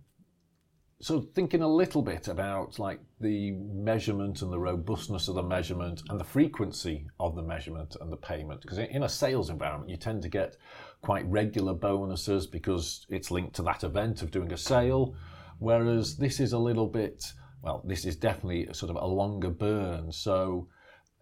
so 1.00 1.20
thinking 1.20 1.62
a 1.62 1.68
little 1.68 2.02
bit 2.02 2.26
about 2.26 2.78
like 2.78 3.00
the 3.20 3.52
measurement 3.52 4.42
and 4.42 4.52
the 4.52 4.58
robustness 4.58 5.28
of 5.28 5.36
the 5.36 5.42
measurement 5.42 6.02
and 6.08 6.18
the 6.18 6.24
frequency 6.24 7.06
of 7.20 7.36
the 7.36 7.42
measurement 7.42 7.96
and 8.00 8.12
the 8.12 8.16
payment. 8.16 8.62
Because 8.62 8.78
in 8.78 9.04
a 9.04 9.08
sales 9.08 9.48
environment 9.48 9.90
you 9.90 9.96
tend 9.96 10.22
to 10.22 10.28
get 10.28 10.56
quite 11.00 11.24
regular 11.26 11.72
bonuses 11.72 12.48
because 12.48 13.06
it's 13.10 13.30
linked 13.30 13.54
to 13.56 13.62
that 13.62 13.84
event 13.84 14.22
of 14.22 14.32
doing 14.32 14.52
a 14.52 14.56
sale 14.56 15.14
whereas 15.60 16.16
this 16.16 16.40
is 16.40 16.52
a 16.52 16.58
little 16.58 16.86
bit 16.86 17.24
well 17.62 17.82
this 17.84 18.04
is 18.04 18.16
definitely 18.16 18.66
sort 18.72 18.90
of 18.90 18.96
a 18.96 19.06
longer 19.06 19.50
burn. 19.50 20.10
So 20.10 20.68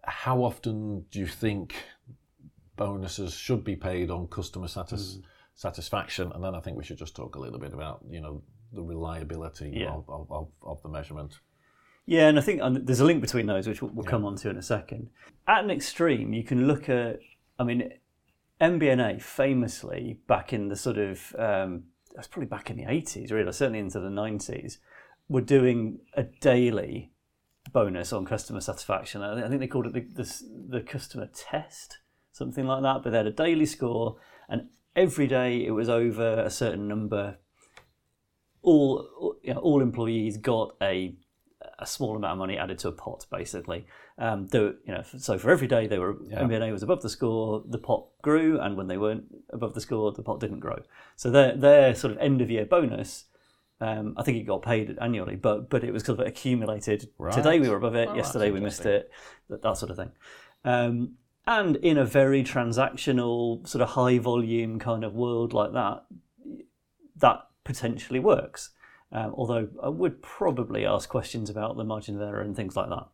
how 0.01 0.39
often 0.41 1.05
do 1.11 1.19
you 1.19 1.27
think 1.27 1.75
bonuses 2.77 3.33
should 3.35 3.63
be 3.63 3.75
paid 3.75 4.09
on 4.09 4.25
customer 4.27 4.67
satis- 4.67 5.17
mm. 5.17 5.23
satisfaction? 5.53 6.31
And 6.33 6.43
then 6.43 6.55
i 6.55 6.59
think 6.61 6.77
we 6.77 6.83
should 6.83 6.97
just 6.97 7.15
talk 7.15 7.35
a 7.35 7.39
little 7.39 7.59
bit 7.59 7.73
about 7.73 8.01
you 8.09 8.21
know 8.21 8.41
the 8.77 8.83
reliability 8.83 9.73
yeah. 9.75 9.89
of, 9.89 10.05
of, 10.07 10.31
of, 10.31 10.47
of, 10.61 10.81
the 10.83 10.89
measurement. 10.89 11.39
Yeah, 12.05 12.29
and 12.29 12.37
I 12.39 12.41
think 12.41 12.61
there's 12.85 13.01
a 13.01 13.05
link 13.05 13.19
between 13.19 13.47
those, 13.47 13.67
which 13.67 13.81
we'll, 13.81 13.91
we'll 13.91 14.05
yeah. 14.05 14.11
come 14.11 14.23
on 14.23 14.37
to 14.37 14.49
in 14.49 14.57
a 14.57 14.61
second. 14.61 15.09
At 15.47 15.63
an 15.63 15.71
extreme, 15.71 16.31
you 16.31 16.43
can 16.43 16.67
look 16.67 16.87
at, 16.87 17.19
I 17.59 17.63
mean, 17.65 17.91
MBNA 18.61 19.21
famously 19.21 20.19
back 20.27 20.53
in 20.53 20.69
the 20.69 20.75
sort 20.75 20.97
of, 20.97 21.35
um, 21.37 21.85
that's 22.15 22.27
probably 22.27 22.47
back 22.47 22.69
in 22.69 22.77
the 22.77 22.85
80s, 22.85 23.31
really, 23.31 23.51
certainly 23.51 23.79
into 23.79 23.99
the 23.99 24.09
90s, 24.09 24.77
were 25.27 25.41
doing 25.41 25.99
a 26.13 26.23
daily 26.23 27.11
bonus 27.73 28.13
on 28.13 28.25
customer 28.25 28.61
satisfaction. 28.61 29.21
I 29.21 29.47
think 29.49 29.59
they 29.59 29.67
called 29.67 29.87
it 29.87 29.93
the, 29.93 30.23
the, 30.23 30.77
the 30.77 30.81
customer 30.81 31.29
test, 31.33 31.97
something 32.31 32.65
like 32.65 32.83
that. 32.83 33.03
But 33.03 33.11
they 33.11 33.17
had 33.17 33.27
a 33.27 33.31
daily 33.31 33.65
score, 33.65 34.17
and 34.47 34.69
every 34.95 35.27
day 35.27 35.65
it 35.65 35.71
was 35.71 35.89
over 35.89 36.39
a 36.39 36.49
certain 36.49 36.87
number 36.87 37.37
all 38.67 39.37
you 39.43 39.53
know, 39.53 39.59
all 39.61 39.81
employees 39.81 40.37
got 40.37 40.75
a 40.81 41.15
a 41.79 41.85
small 41.85 42.15
amount 42.15 42.33
of 42.33 42.37
money 42.37 42.57
added 42.57 42.77
to 42.79 42.87
a 42.87 42.91
pot, 42.91 43.25
basically. 43.31 43.85
Um, 44.17 44.47
you 44.51 44.77
know, 44.87 45.03
so 45.17 45.37
for 45.37 45.51
every 45.51 45.67
day 45.67 45.87
they 45.87 45.99
were 45.99 46.17
yeah. 46.27 46.41
MBNA 46.41 46.71
was 46.71 46.83
above 46.83 47.01
the 47.01 47.09
score, 47.09 47.63
the 47.65 47.77
pot 47.77 48.07
grew, 48.21 48.59
and 48.59 48.75
when 48.75 48.87
they 48.87 48.97
weren't 48.97 49.25
above 49.51 49.73
the 49.73 49.81
score, 49.81 50.11
the 50.11 50.21
pot 50.21 50.39
didn't 50.39 50.59
grow. 50.59 50.79
So 51.15 51.31
their 51.31 51.55
their 51.55 51.95
sort 51.95 52.13
of 52.13 52.19
end 52.19 52.41
of 52.41 52.49
year 52.49 52.65
bonus, 52.65 53.25
um, 53.79 54.15
I 54.17 54.23
think 54.23 54.37
it 54.37 54.43
got 54.43 54.63
paid 54.63 54.97
annually, 54.99 55.35
but 55.35 55.69
but 55.69 55.83
it 55.83 55.93
was 55.93 56.03
kind 56.03 56.19
of 56.19 56.27
accumulated. 56.27 57.09
Right. 57.17 57.33
Today 57.33 57.59
we 57.59 57.69
were 57.69 57.77
above 57.77 57.95
it, 57.95 58.09
oh, 58.11 58.15
yesterday 58.15 58.51
we 58.51 58.59
missed 58.59 58.85
it, 58.85 59.09
that, 59.49 59.61
that 59.61 59.77
sort 59.77 59.91
of 59.91 59.97
thing. 59.97 60.11
Um, 60.65 61.13
and 61.45 61.77
in 61.77 61.97
a 61.97 62.05
very 62.05 62.43
transactional, 62.43 63.65
sort 63.65 63.81
of 63.81 63.89
high 63.89 64.17
volume 64.17 64.79
kind 64.79 65.05
of 65.05 65.13
world 65.13 65.53
like 65.53 65.71
that, 65.71 66.03
that 67.15 67.46
potentially 67.67 68.19
works. 68.19 68.71
Um, 69.11 69.33
although 69.35 69.69
I 69.81 69.89
would 69.89 70.21
probably 70.21 70.85
ask 70.85 71.07
questions 71.07 71.49
about 71.49 71.77
the 71.77 71.83
margin 71.83 72.15
of 72.15 72.21
error 72.21 72.41
and 72.41 72.55
things 72.55 72.75
like 72.75 72.89
that. 72.89 73.07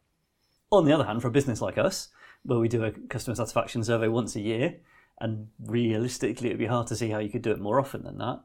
On 0.72 0.86
the 0.86 0.94
other 0.94 1.04
hand, 1.04 1.22
for 1.22 1.28
a 1.28 1.32
business 1.32 1.62
like 1.62 1.78
us, 1.78 2.10
where 2.44 2.60
we 2.60 2.68
do 2.68 2.84
a 2.84 2.92
customer 2.92 3.36
satisfaction 3.36 3.84
survey 3.84 4.08
once 4.08 4.36
a 4.36 4.42
year, 4.42 4.78
and 5.20 5.50
realistically 5.66 6.48
it'd 6.48 6.60
be 6.60 6.66
hard 6.66 6.88
to 6.88 6.96
see 6.96 7.10
how 7.10 7.20
you 7.20 7.30
could 7.30 7.42
do 7.42 7.52
it 7.52 7.60
more 7.60 7.80
often 7.80 8.04
than 8.04 8.18
that, 8.18 8.42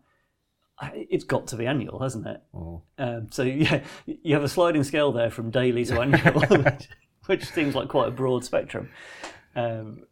it's 0.82 1.24
got 1.24 1.46
to 1.48 1.56
be 1.56 1.66
annual, 1.66 1.98
hasn't 2.00 2.26
it? 2.26 2.42
Mm. 2.54 2.82
Um, 2.98 3.26
so 3.30 3.42
yeah, 3.44 3.82
you 4.06 4.34
have 4.34 4.44
a 4.44 4.48
sliding 4.48 4.84
scale 4.84 5.12
there 5.12 5.30
from 5.30 5.50
daily 5.50 5.84
to 5.86 6.00
annual, 6.00 6.40
which, 6.40 6.88
which, 7.26 7.44
seems 7.46 7.74
like 7.74 7.88
quite 7.88 8.08
a 8.08 8.12
broad 8.12 8.44
spectrum. 8.44 8.90
Um, 9.56 10.04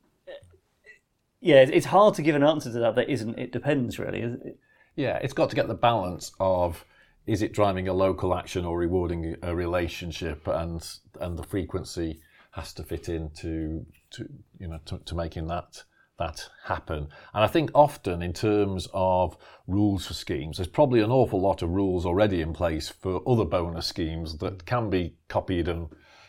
yeah, 1.40 1.56
it's 1.56 1.86
hard 1.86 2.14
to 2.14 2.22
give 2.22 2.34
an 2.34 2.42
answer 2.42 2.72
to 2.72 2.78
that. 2.80 2.94
That 2.96 3.08
isn't. 3.08 3.38
It 3.38 3.52
depends, 3.52 3.98
really. 3.98 4.56
Yeah, 4.96 5.18
it's 5.22 5.34
got 5.34 5.50
to 5.50 5.56
get 5.56 5.68
the 5.68 5.74
balance 5.74 6.32
of 6.40 6.84
is 7.26 7.42
it 7.42 7.52
driving 7.52 7.86
a 7.86 7.92
local 7.92 8.34
action 8.34 8.64
or 8.64 8.78
rewarding 8.78 9.36
a 9.42 9.54
relationship, 9.54 10.48
and 10.48 10.86
and 11.20 11.38
the 11.38 11.42
frequency 11.42 12.20
has 12.52 12.72
to 12.72 12.82
fit 12.82 13.08
into 13.08 13.84
to 14.12 14.28
you 14.58 14.68
know 14.68 14.80
to, 14.86 14.98
to 14.98 15.14
making 15.14 15.46
that 15.48 15.82
that 16.18 16.48
happen. 16.64 17.08
And 17.34 17.44
I 17.44 17.46
think 17.46 17.70
often 17.74 18.22
in 18.22 18.32
terms 18.32 18.88
of 18.94 19.36
rules 19.66 20.06
for 20.06 20.14
schemes, 20.14 20.56
there's 20.56 20.68
probably 20.68 21.02
an 21.02 21.10
awful 21.10 21.42
lot 21.42 21.60
of 21.60 21.70
rules 21.70 22.06
already 22.06 22.40
in 22.40 22.54
place 22.54 22.88
for 22.88 23.22
other 23.28 23.44
bonus 23.44 23.86
schemes 23.86 24.38
that 24.38 24.64
can 24.64 24.88
be 24.88 25.16
copied 25.28 25.68
and 25.68 25.88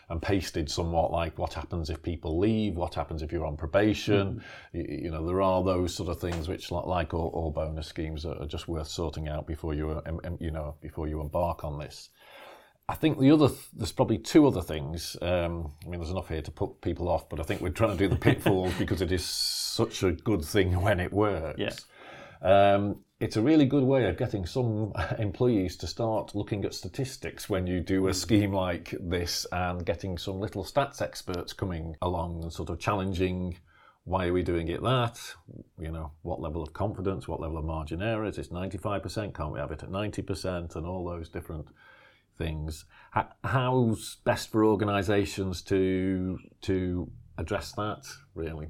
and 0.09 0.21
pasted 0.21 0.69
somewhat 0.69 1.11
like 1.11 1.37
what 1.37 1.53
happens 1.53 1.89
if 1.89 2.01
people 2.01 2.39
leave, 2.39 2.75
what 2.75 2.95
happens 2.95 3.21
if 3.21 3.31
you're 3.31 3.45
on 3.45 3.57
probation. 3.57 4.35
Mm. 4.35 4.41
You, 4.73 4.99
you, 5.03 5.11
know, 5.11 5.25
there 5.25 5.41
are 5.41 5.63
those 5.63 5.93
sort 5.93 6.09
of 6.09 6.19
things 6.19 6.47
which, 6.47 6.71
like 6.71 7.13
all, 7.13 7.27
all 7.33 7.51
bonus 7.51 7.87
schemes, 7.87 8.25
are, 8.25 8.45
just 8.45 8.67
worth 8.67 8.87
sorting 8.87 9.27
out 9.27 9.45
before 9.45 9.73
you, 9.73 10.01
um, 10.05 10.19
um, 10.23 10.37
you 10.39 10.51
know, 10.51 10.75
before 10.81 11.07
you 11.07 11.19
embark 11.19 11.65
on 11.65 11.77
this. 11.77 12.09
I 12.89 12.95
think 12.95 13.19
the 13.19 13.31
other, 13.31 13.49
there's 13.73 13.91
probably 13.91 14.17
two 14.17 14.47
other 14.47 14.61
things. 14.61 15.17
Um, 15.21 15.73
I 15.85 15.89
mean, 15.89 15.99
there's 15.99 16.11
enough 16.11 16.29
here 16.29 16.41
to 16.41 16.51
put 16.51 16.79
people 16.79 17.09
off, 17.09 17.27
but 17.27 17.41
I 17.41 17.43
think 17.43 17.59
we're 17.59 17.69
trying 17.69 17.91
to 17.91 17.97
do 17.97 18.07
the 18.07 18.15
pitfalls 18.15 18.73
because 18.79 19.01
it 19.01 19.11
is 19.11 19.25
such 19.25 20.03
a 20.03 20.13
good 20.13 20.45
thing 20.45 20.81
when 20.81 21.01
it 21.01 21.11
works. 21.11 21.59
Yeah. 21.59 21.73
Um, 22.41 22.99
it's 23.19 23.37
a 23.37 23.41
really 23.41 23.65
good 23.65 23.83
way 23.83 24.05
of 24.07 24.17
getting 24.17 24.45
some 24.45 24.93
employees 25.19 25.75
to 25.77 25.87
start 25.87 26.35
looking 26.35 26.65
at 26.65 26.73
statistics 26.73 27.49
when 27.49 27.65
you 27.67 27.79
do 27.79 28.07
a 28.07 28.11
hmm. 28.11 28.13
scheme 28.13 28.53
like 28.53 28.93
this 28.99 29.45
and 29.51 29.85
getting 29.85 30.17
some 30.17 30.39
little 30.39 30.63
stats 30.63 31.01
experts 31.01 31.53
coming 31.53 31.95
along 32.01 32.43
and 32.43 32.53
sort 32.53 32.69
of 32.69 32.79
challenging 32.79 33.57
why 34.07 34.27
are 34.27 34.33
we 34.33 34.41
doing 34.41 34.69
it 34.69 34.81
that? 34.81 35.19
You 35.77 35.91
know, 35.91 36.13
what 36.21 36.39
level 36.39 36.63
of 36.63 36.71
confidence, 36.71 37.27
what 37.27 37.41
level 37.41 37.57
of 37.57 37.65
margin 37.65 38.01
error? 38.01 38.23
Is 38.23 38.37
it 38.37 38.49
95%? 38.49 39.33
Can't 39.33 39.51
we 39.51 39.59
have 39.59 39.71
it 39.71 39.83
at 39.83 39.89
90%? 39.89 40.77
And 40.77 40.85
all 40.85 41.03
those 41.03 41.27
different 41.27 41.67
things. 42.37 42.85
How's 43.43 44.15
best 44.23 44.49
for 44.49 44.63
organisations 44.63 45.61
to 45.63 46.39
to 46.61 47.11
address 47.37 47.73
that, 47.73 48.05
really? 48.33 48.69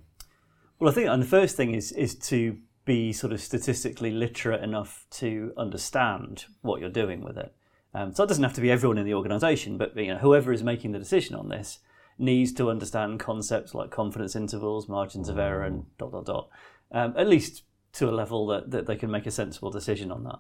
Well, 0.80 0.90
I 0.90 0.94
think 0.94 1.08
and 1.08 1.22
the 1.22 1.28
first 1.28 1.56
thing 1.56 1.76
is 1.76 1.92
is 1.92 2.16
to 2.30 2.58
be 2.88 3.14
sort 3.14 3.34
of 3.34 3.42
statistically 3.42 4.10
literate 4.10 4.64
enough 4.64 5.06
to 5.12 5.54
understand 5.58 6.46
what 6.62 6.82
you're 6.82 6.90
doing 6.90 7.22
with 7.22 7.38
it. 7.38 7.54
Um, 7.94 8.14
so 8.14 8.24
it 8.24 8.28
doesn't 8.28 8.44
have 8.44 8.54
to 8.54 8.62
be 8.62 8.72
everyone 8.72 8.98
in 8.98 9.06
the 9.06 9.14
organisation, 9.14 9.78
but 9.78 9.96
you 9.96 10.08
know 10.08 10.18
whoever 10.18 10.52
is 10.52 10.64
making 10.64 10.94
the 10.94 11.00
decision 11.00 11.36
on 11.36 11.50
this 11.50 11.80
needs 12.18 12.52
to 12.54 12.70
understand 12.70 13.20
concepts 13.20 13.76
like 13.76 13.92
confidence 13.92 14.36
intervals, 14.36 14.90
margins 14.90 15.30
of 15.30 15.38
error, 15.38 15.64
and 15.64 15.86
dot 15.98 16.12
dot 16.12 16.26
dot, 16.26 16.50
um, 16.92 17.14
at 17.18 17.28
least 17.28 17.64
to 17.94 18.10
a 18.10 18.12
level 18.12 18.48
that, 18.48 18.72
that 18.72 18.88
they 18.88 18.96
can 18.96 19.12
make 19.12 19.26
a 19.26 19.32
sensible 19.32 19.70
decision 19.70 20.12
on 20.12 20.24
that. 20.24 20.40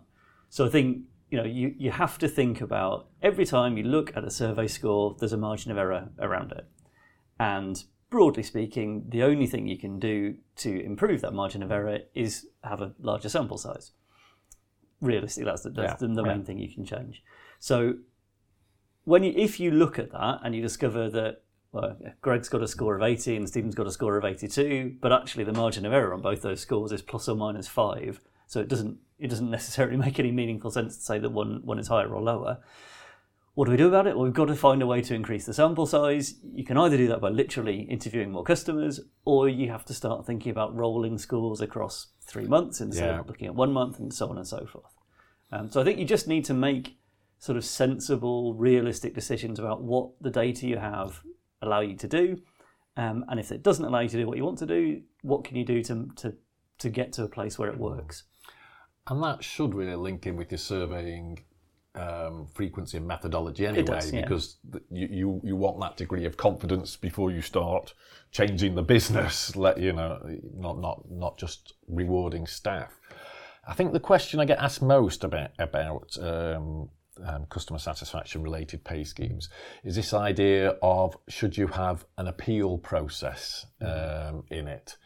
So 0.49 0.65
I 0.65 0.69
think 0.69 1.03
you 1.29 1.37
know 1.37 1.45
you, 1.45 1.75
you 1.77 1.91
have 1.91 2.17
to 2.19 2.27
think 2.27 2.61
about 2.61 3.07
every 3.21 3.45
time 3.45 3.77
you 3.77 3.83
look 3.83 4.15
at 4.15 4.23
a 4.23 4.31
survey 4.31 4.67
score, 4.67 5.15
there's 5.19 5.33
a 5.33 5.37
margin 5.37 5.71
of 5.71 5.77
error 5.77 6.09
around 6.19 6.53
it, 6.53 6.65
and 7.39 7.83
broadly 8.09 8.43
speaking, 8.43 9.05
the 9.09 9.23
only 9.23 9.47
thing 9.47 9.67
you 9.67 9.77
can 9.77 9.99
do 9.99 10.35
to 10.57 10.81
improve 10.83 11.21
that 11.21 11.33
margin 11.33 11.63
of 11.63 11.71
error 11.71 11.99
is 12.13 12.47
have 12.63 12.81
a 12.81 12.93
larger 12.99 13.29
sample 13.29 13.57
size. 13.57 13.91
Realistically, 15.01 15.45
that's 15.45 15.61
the, 15.61 15.69
that's 15.69 16.01
yeah, 16.01 16.07
the, 16.07 16.13
the 16.13 16.23
main 16.23 16.43
thing 16.43 16.57
you 16.57 16.73
can 16.73 16.85
change. 16.85 17.23
So, 17.59 17.95
when 19.03 19.23
you, 19.23 19.33
if 19.35 19.59
you 19.59 19.71
look 19.71 19.99
at 19.99 20.11
that 20.11 20.39
and 20.43 20.55
you 20.55 20.61
discover 20.61 21.09
that 21.09 21.43
well, 21.71 21.97
Greg's 22.21 22.49
got 22.49 22.63
a 22.63 22.67
score 22.67 22.95
of 22.95 23.03
80 23.03 23.35
and 23.35 23.47
Stephen's 23.47 23.75
got 23.75 23.87
a 23.87 23.91
score 23.91 24.17
of 24.17 24.25
82, 24.25 24.95
but 25.01 25.11
actually 25.11 25.43
the 25.43 25.53
margin 25.53 25.85
of 25.85 25.93
error 25.93 26.13
on 26.13 26.21
both 26.21 26.41
those 26.41 26.61
scores 26.61 26.91
is 26.91 27.01
plus 27.01 27.27
or 27.27 27.35
minus 27.35 27.67
five, 27.67 28.21
so 28.47 28.59
it 28.61 28.67
doesn't 28.67 28.97
it 29.19 29.29
doesn't 29.29 29.49
necessarily 29.49 29.97
make 30.05 30.19
any 30.19 30.31
meaningful 30.31 30.71
sense 30.71 30.97
to 30.97 31.03
say 31.03 31.19
that 31.19 31.31
one 31.31 31.61
one 31.63 31.79
is 31.79 31.87
higher 31.87 32.07
or 32.07 32.21
lower 32.21 32.59
what 33.57 33.65
do 33.65 33.71
we 33.71 33.77
do 33.77 33.87
about 33.87 34.05
it? 34.05 34.15
Well, 34.15 34.25
we've 34.25 34.33
got 34.35 34.49
to 34.49 34.55
find 34.55 34.83
a 34.83 34.85
way 34.85 35.01
to 35.01 35.15
increase 35.15 35.47
the 35.47 35.53
sample 35.53 35.87
size. 35.87 36.35
You 36.53 36.63
can 36.63 36.77
either 36.77 36.95
do 36.95 37.07
that 37.07 37.19
by 37.19 37.29
literally 37.29 37.87
interviewing 37.89 38.29
more 38.29 38.43
customers, 38.43 38.99
or 39.25 39.49
you 39.49 39.71
have 39.71 39.83
to 39.85 39.95
start 39.95 40.27
thinking 40.27 40.51
about 40.51 40.75
rolling 40.75 41.17
scores 41.17 41.59
across 41.59 42.09
three 42.21 42.45
months 42.45 42.81
instead 42.81 43.15
yeah. 43.15 43.19
of 43.19 43.25
looking 43.25 43.47
at 43.47 43.55
one 43.55 43.73
month, 43.73 43.97
and 43.97 44.13
so 44.13 44.29
on 44.29 44.37
and 44.37 44.45
so 44.45 44.67
forth. 44.67 44.93
Um, 45.51 45.71
so 45.71 45.81
I 45.81 45.83
think 45.83 45.97
you 45.97 46.05
just 46.05 46.27
need 46.27 46.45
to 46.45 46.53
make 46.53 46.99
sort 47.39 47.57
of 47.57 47.65
sensible, 47.65 48.53
realistic 48.53 49.15
decisions 49.15 49.57
about 49.57 49.81
what 49.81 50.11
the 50.21 50.29
data 50.29 50.67
you 50.67 50.77
have 50.77 51.23
allow 51.63 51.79
you 51.79 51.95
to 51.95 52.07
do, 52.07 52.37
um, 52.95 53.25
and 53.27 53.39
if 53.39 53.51
it 53.51 53.63
doesn't 53.63 53.85
allow 53.85 54.01
you 54.01 54.09
to 54.09 54.17
do 54.17 54.27
what 54.27 54.37
you 54.37 54.45
want 54.45 54.59
to 54.59 54.67
do, 54.67 55.01
what 55.23 55.43
can 55.43 55.57
you 55.57 55.65
do 55.65 55.81
to 55.81 56.07
to 56.17 56.35
to 56.77 56.89
get 56.91 57.11
to 57.13 57.23
a 57.23 57.27
place 57.27 57.57
where 57.57 57.69
it 57.69 57.79
works? 57.79 58.25
And 59.07 59.23
that 59.23 59.43
should 59.43 59.73
really 59.73 59.95
link 59.95 60.27
in 60.27 60.35
with 60.35 60.51
your 60.51 60.59
surveying 60.59 61.39
um, 61.97 62.47
frequency 62.53 62.97
and 62.97 63.07
methodology 63.07 63.65
anyway, 63.65 63.83
does, 63.83 64.11
yeah. 64.11 64.21
because 64.21 64.57
you, 64.89 65.07
you, 65.09 65.41
you 65.43 65.55
want 65.55 65.79
that 65.79 65.97
degree 65.97 66.25
of 66.25 66.37
confidence 66.37 66.95
before 66.95 67.31
you 67.31 67.41
start 67.41 67.93
changing 68.31 68.75
the 68.75 68.83
business. 68.83 69.55
Let 69.55 69.79
you 69.79 69.93
know, 69.93 70.19
not 70.55 70.79
not 70.79 71.09
not 71.09 71.37
just 71.37 71.73
rewarding 71.87 72.47
staff. 72.47 72.99
I 73.67 73.73
think 73.73 73.93
the 73.93 73.99
question 73.99 74.39
I 74.39 74.45
get 74.45 74.59
asked 74.59 74.81
most 74.81 75.23
about 75.23 75.51
about 75.59 76.17
um, 76.21 76.89
um, 77.25 77.45
customer 77.49 77.79
satisfaction 77.79 78.41
related 78.41 78.83
pay 78.83 79.03
schemes 79.03 79.49
is 79.83 79.95
this 79.95 80.13
idea 80.13 80.75
of 80.81 81.17
should 81.27 81.57
you 81.57 81.67
have 81.67 82.05
an 82.17 82.27
appeal 82.27 82.77
process 82.77 83.65
um, 83.81 84.43
in 84.49 84.67
it. 84.67 84.97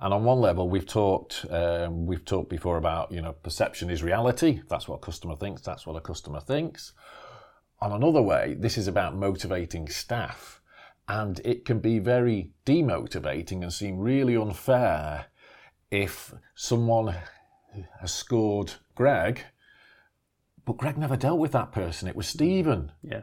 And 0.00 0.14
on 0.14 0.24
one 0.24 0.40
level, 0.40 0.68
we've 0.68 0.86
talked 0.86 1.44
um, 1.50 2.06
we've 2.06 2.24
talked 2.24 2.50
before 2.50 2.76
about 2.76 3.10
you 3.10 3.20
know 3.20 3.32
perception 3.32 3.90
is 3.90 4.02
reality. 4.02 4.62
That's 4.68 4.86
what 4.86 4.96
a 4.96 5.00
customer 5.00 5.36
thinks. 5.36 5.62
That's 5.62 5.86
what 5.86 5.96
a 5.96 6.00
customer 6.00 6.40
thinks. 6.40 6.92
On 7.80 7.92
another 7.92 8.22
way, 8.22 8.56
this 8.58 8.76
is 8.78 8.88
about 8.88 9.16
motivating 9.16 9.88
staff, 9.88 10.60
and 11.08 11.40
it 11.44 11.64
can 11.64 11.80
be 11.80 11.98
very 11.98 12.52
demotivating 12.66 13.62
and 13.62 13.72
seem 13.72 13.98
really 13.98 14.36
unfair 14.36 15.26
if 15.90 16.34
someone 16.54 17.14
has 18.00 18.12
scored 18.12 18.74
Greg, 18.94 19.42
but 20.64 20.76
Greg 20.76 20.98
never 20.98 21.16
dealt 21.16 21.38
with 21.38 21.52
that 21.52 21.72
person. 21.72 22.08
It 22.08 22.16
was 22.16 22.26
Stephen. 22.26 22.92
Yeah. 23.02 23.22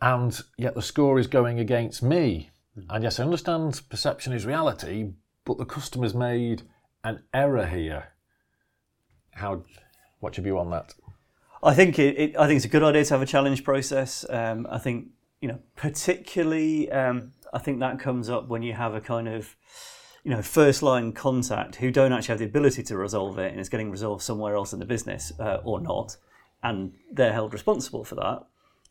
And 0.00 0.38
yet 0.56 0.74
the 0.74 0.82
score 0.82 1.18
is 1.18 1.26
going 1.26 1.60
against 1.60 2.02
me. 2.02 2.50
And 2.88 3.04
yes, 3.04 3.20
I 3.20 3.24
understand 3.24 3.82
perception 3.90 4.32
is 4.32 4.46
reality, 4.46 5.12
but 5.44 5.58
the 5.58 5.64
customer's 5.64 6.14
made 6.14 6.62
an 7.04 7.22
error 7.32 7.66
here. 7.66 8.12
How? 9.32 9.64
What's 10.20 10.36
your 10.36 10.44
view 10.44 10.58
on 10.58 10.70
that? 10.70 10.94
I 11.62 11.74
think 11.74 11.98
it, 11.98 12.18
it, 12.18 12.36
I 12.38 12.46
think 12.46 12.56
it's 12.56 12.64
a 12.64 12.68
good 12.68 12.82
idea 12.82 13.04
to 13.04 13.14
have 13.14 13.22
a 13.22 13.26
challenge 13.26 13.64
process. 13.64 14.24
Um, 14.28 14.66
I 14.70 14.78
think 14.78 15.08
you 15.40 15.48
know, 15.48 15.58
particularly, 15.76 16.90
um, 16.90 17.32
I 17.52 17.58
think 17.58 17.80
that 17.80 17.98
comes 17.98 18.28
up 18.28 18.48
when 18.48 18.62
you 18.62 18.74
have 18.74 18.94
a 18.94 19.00
kind 19.00 19.28
of 19.28 19.56
you 20.24 20.30
know 20.30 20.42
first 20.42 20.82
line 20.82 21.12
contact 21.12 21.76
who 21.76 21.90
don't 21.90 22.12
actually 22.12 22.32
have 22.32 22.38
the 22.38 22.44
ability 22.44 22.82
to 22.82 22.96
resolve 22.96 23.38
it 23.38 23.50
and 23.50 23.58
it's 23.58 23.70
getting 23.70 23.90
resolved 23.90 24.22
somewhere 24.22 24.54
else 24.54 24.72
in 24.72 24.78
the 24.78 24.84
business 24.84 25.32
uh, 25.38 25.60
or 25.64 25.80
not, 25.80 26.16
and 26.62 26.92
they're 27.10 27.32
held 27.32 27.52
responsible 27.52 28.04
for 28.04 28.16
that, 28.16 28.46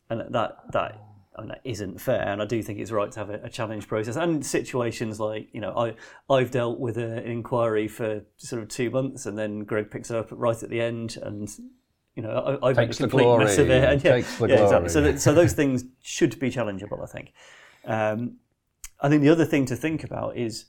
and 0.09 0.33
that 0.33 0.57
that 0.71 1.01
I 1.39 1.41
mean, 1.41 1.49
that 1.49 1.61
isn't 1.63 2.01
fair, 2.01 2.27
and 2.27 2.41
I 2.41 2.45
do 2.45 2.61
think 2.61 2.79
it's 2.79 2.91
right 2.91 3.11
to 3.11 3.19
have 3.19 3.29
a, 3.29 3.39
a 3.43 3.49
challenge 3.49 3.87
process. 3.87 4.17
And 4.17 4.45
situations 4.45 5.19
like, 5.19 5.47
you 5.53 5.61
know, 5.61 5.73
I 5.75 5.95
I've 6.33 6.51
dealt 6.51 6.79
with 6.79 6.97
a, 6.97 7.17
an 7.17 7.31
inquiry 7.31 7.87
for 7.87 8.23
sort 8.37 8.61
of 8.61 8.67
two 8.67 8.89
months, 8.89 9.25
and 9.25 9.37
then 9.37 9.63
Greg 9.63 9.89
picks 9.89 10.11
it 10.11 10.17
up 10.17 10.27
right 10.31 10.61
at 10.61 10.69
the 10.69 10.81
end, 10.81 11.17
and 11.21 11.49
you 12.15 12.23
know, 12.23 12.31
I, 12.61 12.67
I've 12.67 12.75
made 12.75 12.83
a 12.83 12.87
Takes 12.87 12.97
complete 12.97 13.23
glory, 13.23 13.45
mess 13.45 13.57
of 13.57 13.69
it. 13.69 13.83
And 13.83 14.03
yeah, 14.03 14.11
takes 14.11 14.37
the 14.37 14.47
yeah, 14.49 14.63
exactly. 14.63 14.89
So, 14.89 15.01
that, 15.01 15.21
so 15.21 15.33
those 15.33 15.53
things 15.53 15.85
should 16.01 16.37
be 16.37 16.51
challengeable, 16.51 17.01
I 17.01 17.05
think. 17.05 17.33
Um, 17.85 18.37
I 18.99 19.07
think 19.07 19.21
the 19.21 19.29
other 19.29 19.45
thing 19.45 19.65
to 19.67 19.77
think 19.77 20.03
about 20.03 20.35
is, 20.35 20.65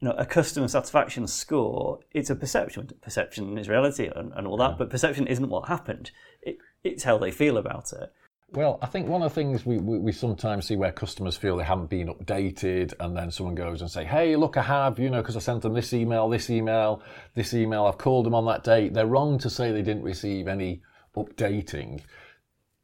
you 0.00 0.08
know, 0.08 0.14
a 0.16 0.24
customer 0.24 0.68
satisfaction 0.68 1.26
score. 1.26 2.00
It's 2.12 2.30
a 2.30 2.34
perception. 2.34 2.88
Perception 3.02 3.58
is 3.58 3.68
reality 3.68 4.08
and, 4.16 4.32
and 4.34 4.46
all 4.46 4.56
that, 4.56 4.78
but 4.78 4.88
perception 4.88 5.26
isn't 5.26 5.50
what 5.50 5.68
happened. 5.68 6.10
It, 6.40 6.56
it's 6.82 7.02
how 7.02 7.18
they 7.18 7.30
feel 7.30 7.58
about 7.58 7.92
it. 7.92 8.10
Well, 8.52 8.80
I 8.82 8.86
think 8.86 9.06
one 9.06 9.22
of 9.22 9.30
the 9.30 9.34
things 9.34 9.64
we, 9.64 9.78
we, 9.78 9.98
we 9.98 10.10
sometimes 10.10 10.66
see 10.66 10.74
where 10.74 10.90
customers 10.90 11.36
feel 11.36 11.56
they 11.56 11.64
haven't 11.64 11.88
been 11.88 12.08
updated, 12.08 12.94
and 12.98 13.16
then 13.16 13.30
someone 13.30 13.54
goes 13.54 13.80
and 13.80 13.88
say, 13.88 14.04
"Hey, 14.04 14.34
look, 14.34 14.56
I 14.56 14.62
have," 14.62 14.98
you 14.98 15.08
know, 15.08 15.22
because 15.22 15.36
I 15.36 15.40
sent 15.40 15.62
them 15.62 15.72
this 15.72 15.92
email, 15.92 16.28
this 16.28 16.50
email, 16.50 17.00
this 17.34 17.54
email. 17.54 17.86
I've 17.86 17.98
called 17.98 18.26
them 18.26 18.34
on 18.34 18.46
that 18.46 18.64
date. 18.64 18.92
They're 18.92 19.06
wrong 19.06 19.38
to 19.38 19.50
say 19.50 19.70
they 19.70 19.82
didn't 19.82 20.02
receive 20.02 20.48
any 20.48 20.82
updating. 21.16 22.00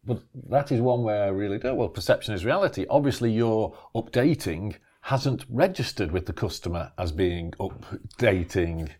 But 0.04 0.22
that 0.50 0.70
is 0.70 0.80
one 0.80 1.02
where 1.02 1.24
I 1.24 1.28
really 1.28 1.58
do. 1.58 1.74
Well, 1.74 1.88
perception 1.88 2.32
is 2.34 2.44
reality. 2.44 2.86
Obviously, 2.88 3.32
your 3.32 3.76
updating 3.92 4.76
hasn't 5.00 5.44
registered 5.48 6.12
with 6.12 6.26
the 6.26 6.32
customer 6.32 6.92
as 6.96 7.10
being 7.10 7.52
updating. 7.58 8.90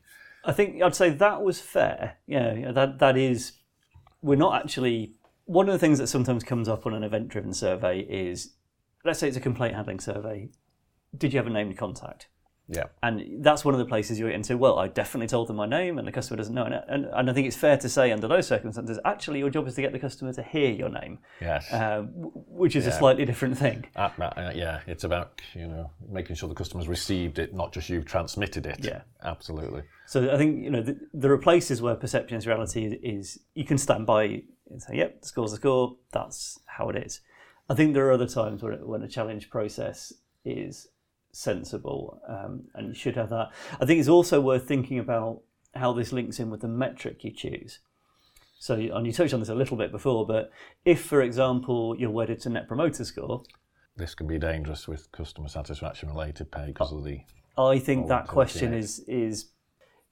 I 0.45 0.53
think 0.53 0.83
I'd 0.83 0.97
say 0.97 1.11
that 1.11 1.43
was 1.43 1.61
fair. 1.61 2.17
Yeah, 2.27 2.55
yeah, 2.55 2.73
that 2.73 2.99
that 2.99 3.17
is. 3.17 3.53
We're 4.21 4.35
not 4.35 4.61
actually. 4.61 5.13
One 5.47 5.69
of 5.69 5.73
the 5.73 5.79
things 5.79 5.99
that 5.99 6.09
sometimes 6.09 6.43
comes 6.43 6.69
up 6.69 6.87
on 6.87 6.93
an 6.93 7.05
event-driven 7.05 7.55
survey 7.55 8.01
is, 8.01 8.55
let's 9.05 9.21
say 9.21 9.29
it's 9.29 9.37
a 9.37 9.41
complaint 9.41 9.77
handling 9.77 10.01
survey. 10.01 10.49
Did 11.17 11.33
you 11.33 11.39
have 11.39 11.47
a 11.47 11.51
named 11.51 11.79
contact? 11.79 12.27
Yeah. 12.69 12.85
And 13.03 13.45
that's 13.45 13.65
one 13.65 13.75
of 13.75 13.79
the 13.79 13.85
places 13.87 14.19
you 14.19 14.27
get 14.27 14.35
into. 14.35 14.57
Well, 14.59 14.79
I 14.79 14.89
definitely 14.89 15.29
told 15.29 15.49
them 15.49 15.57
my 15.57 15.67
name, 15.67 15.99
and 15.99 16.07
the 16.07 16.13
customer 16.13 16.37
doesn't 16.37 16.55
know. 16.55 16.65
And, 16.65 16.75
and, 16.89 17.05
and 17.13 17.31
I 17.31 17.33
think 17.33 17.47
it's 17.47 17.57
fair 17.57 17.77
to 17.77 17.89
say, 17.89 18.11
under 18.11 18.27
those 18.27 18.47
circumstances, 18.49 18.99
actually, 19.05 19.39
your 19.39 19.51
job 19.51 19.69
is 19.69 19.75
to 19.77 19.83
get 19.83 19.93
the 19.93 19.99
customer 19.99 20.33
to 20.33 20.43
hear 20.43 20.71
your 20.71 20.89
name, 20.89 21.19
Yes. 21.41 21.73
uh, 21.73 22.03
which 22.03 22.75
is 22.75 22.87
a 22.87 22.93
slightly 22.93 23.25
different 23.25 23.57
thing. 23.57 23.87
Uh, 23.95 24.11
uh, 24.21 24.53
yeah, 24.55 24.81
it's 24.87 25.05
about 25.05 25.41
you 25.55 25.67
know 25.69 25.91
making 26.09 26.37
sure 26.37 26.49
the 26.49 26.55
customers 26.55 26.89
received 26.89 27.39
it, 27.39 27.55
not 27.55 27.73
just 27.73 27.89
you've 27.89 28.05
transmitted 28.05 28.67
it. 28.67 28.81
Yeah. 28.85 29.03
absolutely. 29.23 29.83
So 30.07 30.33
I 30.33 30.37
think 30.37 30.63
you 30.65 30.71
know 30.71 30.83
th 30.83 30.97
there 31.13 31.33
are 31.33 31.39
places 31.39 31.81
where 31.83 31.95
perception 31.95 32.37
is 32.37 32.47
reality 32.47 32.85
is, 33.03 33.39
you 33.55 33.65
can 33.65 33.79
stand 33.79 34.07
by 34.07 34.43
and 34.71 34.83
say, 34.83 34.97
"Yep, 34.97 35.21
the 35.23 35.27
score's 35.29 35.51
the 35.53 35.57
score. 35.59 35.97
That's 36.13 36.59
how 36.67 36.89
it 36.91 36.97
is." 36.97 37.21
I 37.69 37.75
think 37.75 37.95
there 37.95 38.07
are 38.09 38.13
other 38.13 38.29
times 38.29 38.63
when 38.63 38.73
when 38.87 39.03
a 39.03 39.09
challenge 39.09 39.51
process 39.51 40.13
is 40.45 40.89
sensible, 41.37 42.21
um, 42.29 42.65
and 42.75 42.89
you 42.89 42.95
should 42.95 43.17
have 43.17 43.31
that. 43.31 43.51
I 43.81 43.85
think 43.85 44.01
it's 44.01 44.09
also 44.09 44.41
worth 44.41 44.67
thinking 44.67 44.99
about 44.99 45.43
how 45.75 45.93
this 45.93 46.13
links 46.13 46.41
in 46.41 46.51
with 46.51 46.61
the 46.61 46.69
metric 46.69 47.23
you 47.25 47.31
choose. 47.31 47.81
So, 48.59 48.75
and 48.75 49.07
you 49.07 49.13
touched 49.13 49.35
on 49.35 49.41
this 49.41 49.51
a 49.51 49.55
little 49.55 49.77
bit 49.77 49.93
before, 49.93 50.27
but 50.27 50.51
if, 50.85 51.03
for 51.05 51.21
example, 51.21 51.95
you're 51.99 52.11
wedded 52.11 52.41
to 52.41 52.49
Net 52.49 52.67
Promoter 52.67 53.05
Score, 53.05 53.43
This 53.97 54.15
can 54.15 54.27
be 54.27 54.39
dangerous 54.39 54.89
with 54.89 55.13
customer 55.13 55.49
satisfaction 55.49 56.09
related 56.09 56.51
pay 56.51 56.67
because 56.69 56.93
of 56.93 57.05
the 57.05 57.21
I 57.59 57.79
think 57.79 58.09
that 58.09 58.27
question 58.27 58.75
is 58.75 59.01
is 59.09 59.47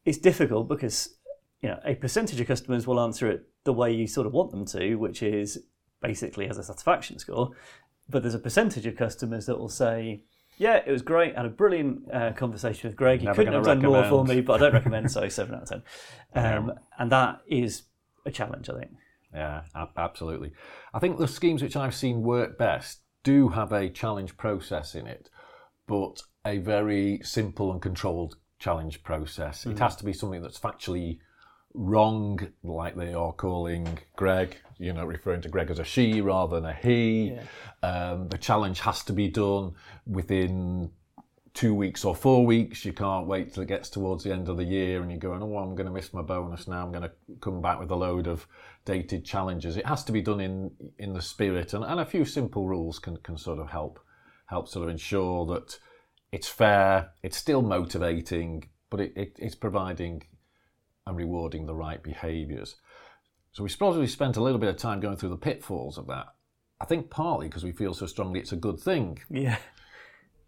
it's 0.04 0.16
difficult 0.18 0.68
because 0.68 1.16
you 1.62 1.68
know 1.68 1.78
a 1.84 1.94
percentage 1.94 2.40
of 2.40 2.46
customers 2.46 2.86
will 2.86 2.98
answer 3.00 3.30
it 3.30 3.46
the 3.64 3.72
way 3.72 3.92
you 3.92 4.06
sort 4.06 4.26
of 4.26 4.32
want 4.32 4.50
them 4.50 4.64
to, 4.66 4.94
which 4.96 5.22
is 5.22 5.58
basically 6.00 6.48
as 6.48 6.58
a 6.58 6.62
satisfaction 6.62 7.18
score. 7.18 7.50
But 8.08 8.22
there's 8.22 8.34
a 8.34 8.38
percentage 8.38 8.86
of 8.86 8.96
customers 8.96 9.46
that 9.46 9.58
will 9.58 9.70
say, 9.70 10.24
"Yeah, 10.56 10.80
it 10.84 10.90
was 10.90 11.02
great. 11.02 11.34
I 11.34 11.38
had 11.38 11.46
a 11.46 11.50
brilliant 11.50 12.12
uh, 12.12 12.32
conversation 12.32 12.88
with 12.88 12.96
Greg. 12.96 13.20
He 13.20 13.26
Never 13.26 13.36
couldn't 13.36 13.52
have 13.54 13.64
done 13.64 13.82
more 13.82 14.04
for 14.04 14.24
me, 14.24 14.40
but 14.40 14.54
I 14.54 14.58
don't 14.58 14.72
recommend." 14.74 15.10
So 15.10 15.28
seven 15.28 15.54
out 15.54 15.62
of 15.62 15.68
ten, 15.68 15.82
um, 16.34 16.72
and 16.98 17.10
that 17.12 17.40
is 17.46 17.82
a 18.26 18.30
challenge, 18.30 18.68
I 18.70 18.78
think. 18.78 18.92
Yeah, 19.34 19.62
ab- 19.74 19.96
absolutely. 19.96 20.52
I 20.92 20.98
think 20.98 21.18
the 21.18 21.28
schemes 21.28 21.62
which 21.62 21.76
I've 21.76 21.94
seen 21.94 22.22
work 22.22 22.56
best 22.56 23.00
do 23.24 23.48
have 23.48 23.72
a 23.72 23.88
challenge 23.88 24.36
process 24.36 24.94
in 24.94 25.06
it, 25.06 25.30
but 25.86 26.22
a 26.46 26.58
very 26.58 27.20
simple 27.22 27.72
and 27.72 27.80
controlled 27.82 28.36
challenge 28.58 29.02
process. 29.02 29.66
It 29.66 29.78
has 29.78 29.96
to 29.96 30.04
be 30.04 30.12
something 30.12 30.42
that's 30.42 30.60
factually 30.60 31.18
wrong, 31.74 32.40
like 32.62 32.96
they 32.96 33.12
are 33.12 33.32
calling 33.32 33.98
Greg, 34.16 34.56
you 34.78 34.92
know, 34.92 35.04
referring 35.04 35.42
to 35.42 35.48
Greg 35.48 35.70
as 35.70 35.78
a 35.78 35.84
she 35.84 36.20
rather 36.20 36.60
than 36.60 36.70
a 36.70 36.74
he. 36.74 37.36
Um, 37.82 38.28
the 38.28 38.38
challenge 38.38 38.80
has 38.80 39.02
to 39.04 39.12
be 39.12 39.28
done 39.28 39.74
within 40.06 40.90
two 41.52 41.74
weeks 41.74 42.04
or 42.04 42.14
four 42.14 42.44
weeks. 42.44 42.84
You 42.84 42.92
can't 42.92 43.26
wait 43.26 43.54
till 43.54 43.62
it 43.62 43.66
gets 43.66 43.88
towards 43.88 44.24
the 44.24 44.32
end 44.32 44.48
of 44.48 44.56
the 44.56 44.64
year 44.64 45.02
and 45.02 45.10
you're 45.10 45.20
going, 45.20 45.42
oh, 45.42 45.58
I'm 45.58 45.74
going 45.74 45.86
to 45.86 45.92
miss 45.92 46.12
my 46.12 46.22
bonus 46.22 46.66
now. 46.66 46.84
I'm 46.84 46.92
going 46.92 47.02
to 47.04 47.12
come 47.40 47.60
back 47.60 47.78
with 47.78 47.90
a 47.90 47.96
load 47.96 48.26
of 48.26 48.46
dated 48.84 49.24
challenges. 49.24 49.76
It 49.76 49.86
has 49.86 50.04
to 50.04 50.12
be 50.12 50.22
done 50.22 50.40
in 50.40 50.70
in 50.98 51.12
the 51.12 51.22
spirit, 51.22 51.72
and, 51.74 51.84
and 51.84 52.00
a 52.00 52.06
few 52.06 52.24
simple 52.24 52.68
rules 52.68 52.98
can, 52.98 53.16
can 53.18 53.38
sort 53.38 53.58
of 53.58 53.70
help 53.70 54.00
help 54.46 54.68
sort 54.68 54.84
of 54.84 54.90
ensure 54.90 55.46
that 55.46 55.78
it's 56.32 56.48
fair, 56.48 57.10
it's 57.22 57.36
still 57.36 57.62
motivating, 57.62 58.68
but 58.90 59.00
it, 59.00 59.12
it, 59.16 59.36
it's 59.38 59.54
providing 59.54 60.22
and 61.06 61.16
rewarding 61.16 61.66
the 61.66 61.74
right 61.74 62.02
behaviours. 62.02 62.76
So 63.52 63.62
we 63.62 63.70
probably 63.70 64.06
spent 64.06 64.36
a 64.36 64.42
little 64.42 64.58
bit 64.58 64.70
of 64.70 64.76
time 64.76 65.00
going 65.00 65.16
through 65.16 65.28
the 65.30 65.36
pitfalls 65.36 65.98
of 65.98 66.06
that. 66.08 66.26
I 66.80 66.86
think 66.86 67.10
partly 67.10 67.48
because 67.48 67.64
we 67.64 67.72
feel 67.72 67.94
so 67.94 68.06
strongly 68.06 68.40
it's 68.40 68.52
a 68.52 68.56
good 68.56 68.80
thing. 68.80 69.20
Yeah. 69.30 69.58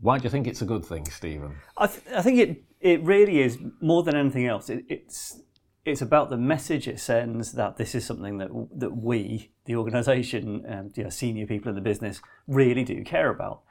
Why 0.00 0.18
do 0.18 0.24
you 0.24 0.30
think 0.30 0.46
it's 0.46 0.62
a 0.62 0.66
good 0.66 0.84
thing, 0.84 1.06
Stephen? 1.06 1.56
I, 1.76 1.86
th- 1.86 2.02
I 2.14 2.22
think 2.22 2.38
it 2.38 2.62
it 2.80 3.02
really 3.02 3.40
is 3.40 3.58
more 3.80 4.02
than 4.02 4.14
anything 4.14 4.46
else. 4.46 4.68
It, 4.68 4.84
it's 4.88 5.40
it's 5.84 6.02
about 6.02 6.30
the 6.30 6.36
message 6.36 6.88
it 6.88 7.00
sends 7.00 7.52
that 7.52 7.76
this 7.76 7.94
is 7.94 8.04
something 8.04 8.38
that 8.38 8.50
that 8.76 8.96
we, 8.96 9.52
the 9.64 9.76
organisation, 9.76 10.64
and 10.66 10.94
you 10.96 11.04
know, 11.04 11.10
senior 11.10 11.46
people 11.46 11.70
in 11.70 11.74
the 11.74 11.80
business, 11.80 12.20
really 12.46 12.84
do 12.84 13.02
care 13.04 13.30
about. 13.30 13.62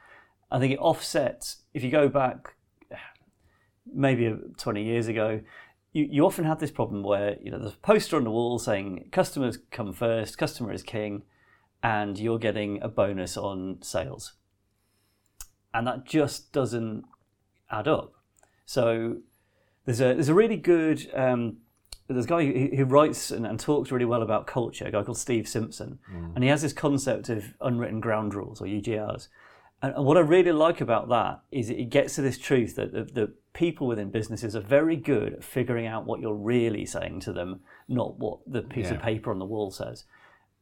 I 0.50 0.58
think 0.58 0.72
it 0.72 0.78
offsets. 0.78 1.58
If 1.74 1.84
you 1.84 1.90
go 1.90 2.08
back, 2.08 2.54
maybe 3.94 4.34
twenty 4.56 4.82
years 4.82 5.06
ago, 5.06 5.42
you, 5.96 6.06
you 6.10 6.26
often 6.26 6.44
have 6.44 6.60
this 6.60 6.70
problem 6.70 7.02
where 7.02 7.36
you 7.40 7.50
know 7.50 7.58
there's 7.58 7.72
a 7.72 7.78
poster 7.78 8.16
on 8.16 8.24
the 8.24 8.30
wall 8.30 8.58
saying 8.58 9.08
customers 9.12 9.58
come 9.70 9.94
first, 9.94 10.36
customer 10.36 10.70
is 10.70 10.82
king, 10.82 11.22
and 11.82 12.18
you're 12.18 12.38
getting 12.38 12.82
a 12.82 12.88
bonus 12.88 13.36
on 13.38 13.78
sales, 13.80 14.34
and 15.72 15.86
that 15.86 16.04
just 16.04 16.52
doesn't 16.52 17.04
add 17.70 17.88
up. 17.88 18.12
So 18.66 19.18
there's 19.86 20.00
a 20.02 20.12
there's 20.12 20.28
a 20.28 20.34
really 20.34 20.58
good 20.58 21.10
um, 21.14 21.58
there's 22.08 22.26
a 22.26 22.28
guy 22.28 22.44
who, 22.44 22.76
who 22.76 22.84
writes 22.84 23.30
and, 23.30 23.46
and 23.46 23.58
talks 23.58 23.90
really 23.90 24.04
well 24.04 24.22
about 24.22 24.46
culture, 24.46 24.84
a 24.84 24.92
guy 24.92 25.02
called 25.02 25.18
Steve 25.18 25.48
Simpson, 25.48 25.98
and 26.34 26.44
he 26.44 26.50
has 26.50 26.60
this 26.60 26.74
concept 26.74 27.30
of 27.30 27.54
unwritten 27.62 28.00
ground 28.00 28.34
rules 28.34 28.60
or 28.60 28.66
UGRs. 28.66 29.28
And, 29.94 30.04
what 30.04 30.16
I 30.16 30.20
really 30.20 30.52
like 30.52 30.80
about 30.80 31.08
that 31.08 31.40
is 31.50 31.70
it 31.70 31.90
gets 31.90 32.14
to 32.16 32.22
this 32.22 32.38
truth 32.38 32.76
that 32.76 32.92
the, 32.92 33.04
the 33.04 33.32
people 33.52 33.86
within 33.86 34.10
businesses 34.10 34.54
are 34.54 34.60
very 34.60 34.96
good 34.96 35.34
at 35.34 35.44
figuring 35.44 35.86
out 35.86 36.06
what 36.06 36.20
you're 36.20 36.34
really 36.34 36.84
saying 36.86 37.20
to 37.20 37.32
them, 37.32 37.60
not 37.88 38.18
what 38.18 38.40
the 38.46 38.62
piece 38.62 38.90
of 38.90 39.00
paper 39.00 39.30
on 39.30 39.38
the 39.38 39.44
wall 39.44 39.70
says. 39.70 40.04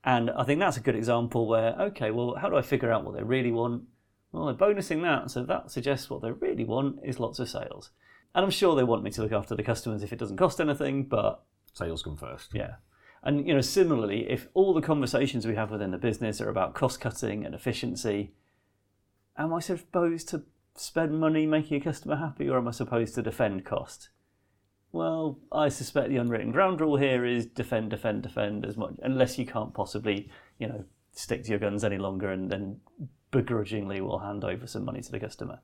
And 0.05 0.31
I 0.31 0.45
think 0.45 0.61
that's 0.61 0.77
a 0.77 0.81
good 0.81 0.95
example 0.95 1.49
where, 1.49 1.75
okay, 1.81 2.11
well, 2.11 2.37
how 2.37 2.51
do 2.51 2.57
I 2.57 2.63
figure 2.63 2.93
out 2.93 3.05
what 3.05 3.15
they 3.15 3.23
really 3.23 3.51
want? 3.51 3.85
Well, 4.33 4.47
they're 4.47 4.55
bonusing 4.55 5.03
that, 5.03 5.31
so 5.31 5.45
that 5.45 5.71
suggests 5.71 6.11
what 6.11 6.23
they 6.23 6.31
really 6.31 6.65
want 6.65 6.99
is 7.05 7.21
lots 7.21 7.39
of 7.39 7.49
sales. 7.49 7.91
and 8.35 8.45
I'm 8.45 8.51
sure 8.51 8.75
they 8.75 8.85
want 8.85 9.03
me 9.03 9.11
to 9.13 9.23
look 9.23 9.33
after 9.33 9.55
the 9.55 9.63
customers 9.63 10.03
if 10.03 10.13
it 10.13 10.19
doesn't 10.19 10.37
cost 10.37 10.61
anything, 10.61 11.05
but 11.05 11.43
Sales 11.73 12.03
come 12.03 12.17
first. 12.17 12.51
yeah. 12.53 12.75
And 13.23 13.49
you 13.49 13.55
know, 13.55 13.63
similarly, 13.63 14.31
if 14.31 14.49
all 14.53 14.75
the 14.75 14.83
conversations 14.83 15.47
we 15.47 15.55
have 15.55 15.71
within 15.71 15.91
the 15.91 15.99
business 15.99 16.41
are 16.41 16.51
about 16.51 16.75
cost 16.75 17.01
cutting 17.01 17.45
and 17.47 17.55
efficiency, 17.55 18.35
am 19.37 19.53
I 19.53 19.61
supposed 19.61 20.29
to 20.31 20.43
spend 20.77 21.19
money 21.19 21.47
making 21.47 21.81
a 21.81 21.85
customer 21.85 22.17
happy, 22.17 22.49
or 22.49 22.59
am 22.59 22.69
I 22.69 22.73
supposed 22.73 23.15
to 23.15 23.23
defend 23.23 23.65
cost? 23.65 24.09
Well, 24.93 25.41
I 25.51 25.69
suspect 25.71 26.09
the 26.09 26.19
unwritten 26.19 26.53
ground 26.53 26.81
rule 26.81 26.97
here 26.97 27.25
is 27.25 27.47
defend, 27.47 27.91
defend, 27.91 28.23
defend 28.23 28.65
as 28.65 28.77
much, 28.77 28.95
unless 29.03 29.39
you 29.39 29.47
can't 29.47 29.75
possibly, 29.75 30.31
you 30.59 30.69
know, 30.69 30.85
stick 31.13 31.45
to 31.45 31.51
your 31.51 31.59
guns 31.59 31.85
any 31.85 31.99
longer, 31.99 32.31
and 32.31 32.51
then 32.51 32.81
begrudgingly 33.31 34.01
will 34.01 34.21
hand 34.21 34.45
over 34.45 34.67
some 34.67 34.85
money 34.85 35.01
to 35.03 35.11
the 35.11 35.19
customer. 35.19 35.59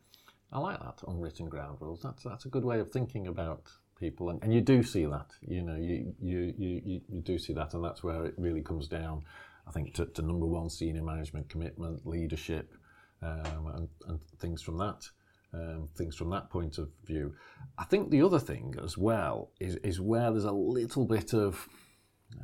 I 0.53 0.59
like 0.59 0.81
that 0.81 1.01
unwritten 1.07 1.49
ground 1.49 1.79
rules. 1.81 2.03
That's 2.03 2.25
that's 2.25 2.45
a 2.45 2.49
good 2.49 2.65
way 2.65 2.81
of 2.81 2.91
thinking 2.91 3.29
about 3.29 3.71
people, 4.01 4.31
and, 4.31 4.43
and 4.43 4.53
you 4.53 4.61
do 4.61 4.83
see 4.83 5.07
that. 5.07 5.31
You 5.43 5.63
know, 5.63 5.77
you, 5.77 6.13
you 6.21 6.53
you 6.59 7.01
you 7.09 7.21
do 7.21 7.39
see 7.39 7.53
that, 7.53 7.75
and 7.75 7.85
that's 7.85 8.03
where 8.03 8.25
it 8.25 8.35
really 8.37 8.63
comes 8.63 8.89
down. 8.89 9.23
I 9.69 9.71
think 9.71 9.95
to, 9.95 10.07
to 10.07 10.23
number 10.23 10.47
one, 10.47 10.69
senior 10.69 11.05
management 11.05 11.49
commitment, 11.49 12.05
leadership, 12.05 12.75
um, 13.23 13.73
and, 13.75 13.89
and 14.09 14.21
things 14.39 14.63
from 14.63 14.79
that. 14.79 15.09
Um, 15.53 15.89
things 15.97 16.15
from 16.15 16.31
that 16.31 16.49
point 16.49 16.79
of 16.79 16.91
view. 17.05 17.35
I 17.77 17.83
think 17.83 18.11
the 18.11 18.23
other 18.23 18.39
thing 18.39 18.77
as 18.85 18.97
well 18.97 19.51
is 19.59 19.75
is 19.77 20.01
where 20.01 20.31
there's 20.31 20.45
a 20.45 20.53
little 20.53 21.07
bit 21.07 21.35
of 21.35 21.69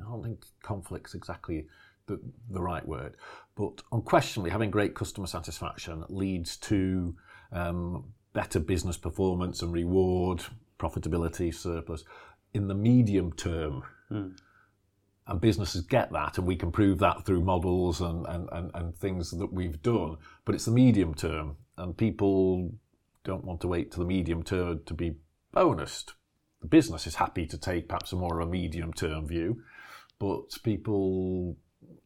I 0.00 0.10
don't 0.10 0.24
think 0.24 0.44
conflict's 0.62 1.14
exactly 1.14 1.66
the, 2.06 2.20
the 2.50 2.60
right 2.60 2.86
word, 2.86 3.16
but 3.56 3.82
unquestionably 3.92 4.50
having 4.50 4.70
great 4.70 4.94
customer 4.94 5.28
satisfaction 5.28 6.04
leads 6.08 6.56
to 6.56 7.14
um, 7.52 8.12
better 8.32 8.58
business 8.58 8.96
performance 8.96 9.62
and 9.62 9.72
reward, 9.72 10.42
profitability, 10.78 11.54
surplus 11.54 12.04
in 12.54 12.68
the 12.68 12.74
medium 12.74 13.32
term. 13.32 13.82
And 15.28 15.40
businesses 15.40 15.82
get 15.82 16.12
that, 16.12 16.38
and 16.38 16.46
we 16.46 16.54
can 16.54 16.70
prove 16.70 17.00
that 17.00 17.26
through 17.26 17.40
models 17.40 18.00
and, 18.00 18.24
and, 18.26 18.48
and, 18.52 18.70
and 18.74 18.96
things 18.96 19.32
that 19.32 19.52
we've 19.52 19.82
done. 19.82 20.18
But 20.44 20.54
it's 20.54 20.66
the 20.66 20.70
medium 20.70 21.14
term, 21.14 21.56
and 21.76 21.96
people 21.96 22.72
don't 23.24 23.44
want 23.44 23.60
to 23.62 23.68
wait 23.68 23.90
to 23.90 23.98
the 23.98 24.04
medium 24.04 24.44
term 24.44 24.82
to 24.86 24.94
be 24.94 25.16
bonused. 25.54 26.12
The 26.60 26.68
business 26.68 27.06
is 27.06 27.16
happy 27.16 27.46
to 27.46 27.58
take 27.58 27.88
perhaps 27.88 28.12
a 28.12 28.16
more 28.16 28.40
of 28.40 28.48
a 28.48 28.50
medium 28.50 28.92
term 28.92 29.26
view, 29.26 29.62
but 30.18 30.56
people 30.62 31.56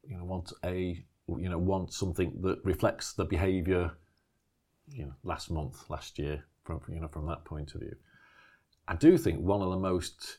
you 0.07 0.17
know 0.17 0.25
want 0.25 0.53
a 0.65 1.05
you 1.29 1.49
know 1.49 1.59
want 1.59 1.93
something 1.93 2.41
that 2.43 2.59
reflects 2.65 3.13
the 3.13 3.25
behaviour 3.25 3.93
you 4.89 5.05
know 5.05 5.15
last 5.23 5.51
month, 5.51 5.89
last 5.89 6.19
year 6.19 6.45
from 6.65 6.81
you 6.89 7.01
know 7.01 7.09
from 7.09 7.27
that 7.27 7.45
point 7.45 7.75
of 7.75 7.81
view. 7.81 7.95
I 8.89 8.97
do 8.97 9.17
think 9.17 9.41
one 9.41 9.63
of 9.63 9.71
the 9.71 9.79
most 9.79 10.39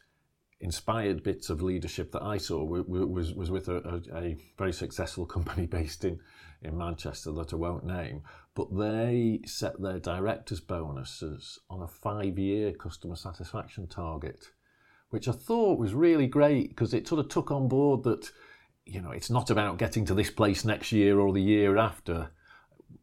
inspired 0.62 1.24
bits 1.24 1.50
of 1.50 1.62
leadership 1.62 2.12
that 2.12 2.22
I 2.22 2.38
saw 2.38 2.64
wa- 2.64 2.84
wa- 2.88 3.06
was 3.06 3.34
was 3.34 3.52
with 3.52 3.68
a, 3.68 3.78
a, 3.78 4.18
a 4.18 4.38
very 4.58 4.72
successful 4.72 5.26
company 5.36 5.66
based 5.66 6.06
in 6.06 6.20
in 6.62 6.78
Manchester 6.78 7.32
that 7.32 7.54
I 7.54 7.56
won't 7.56 7.86
name, 7.86 8.22
but 8.54 8.78
they 8.78 9.40
set 9.46 9.82
their 9.82 10.00
directors' 10.00 10.60
bonuses 10.60 11.58
on 11.72 11.82
a 11.82 11.88
five-year 11.88 12.74
customer 12.74 13.16
satisfaction 13.16 13.88
target, 13.88 14.46
which 15.10 15.28
I 15.28 15.32
thought 15.32 15.80
was 15.80 15.96
really 15.96 16.28
great 16.28 16.70
because 16.70 16.94
it 16.94 17.08
sort 17.08 17.20
of 17.20 17.30
took 17.30 17.50
on 17.50 17.68
board 17.68 18.04
that 18.04 18.30
you 18.86 19.02
know 19.02 19.12
it's 19.12 19.32
not 19.32 19.50
about 19.50 19.80
getting 19.80 20.06
to 20.06 20.14
this 20.14 20.30
place 20.30 20.64
next 20.64 20.92
year 20.92 21.20
or 21.20 21.34
the 21.34 21.42
year 21.42 21.78
after. 21.78 22.30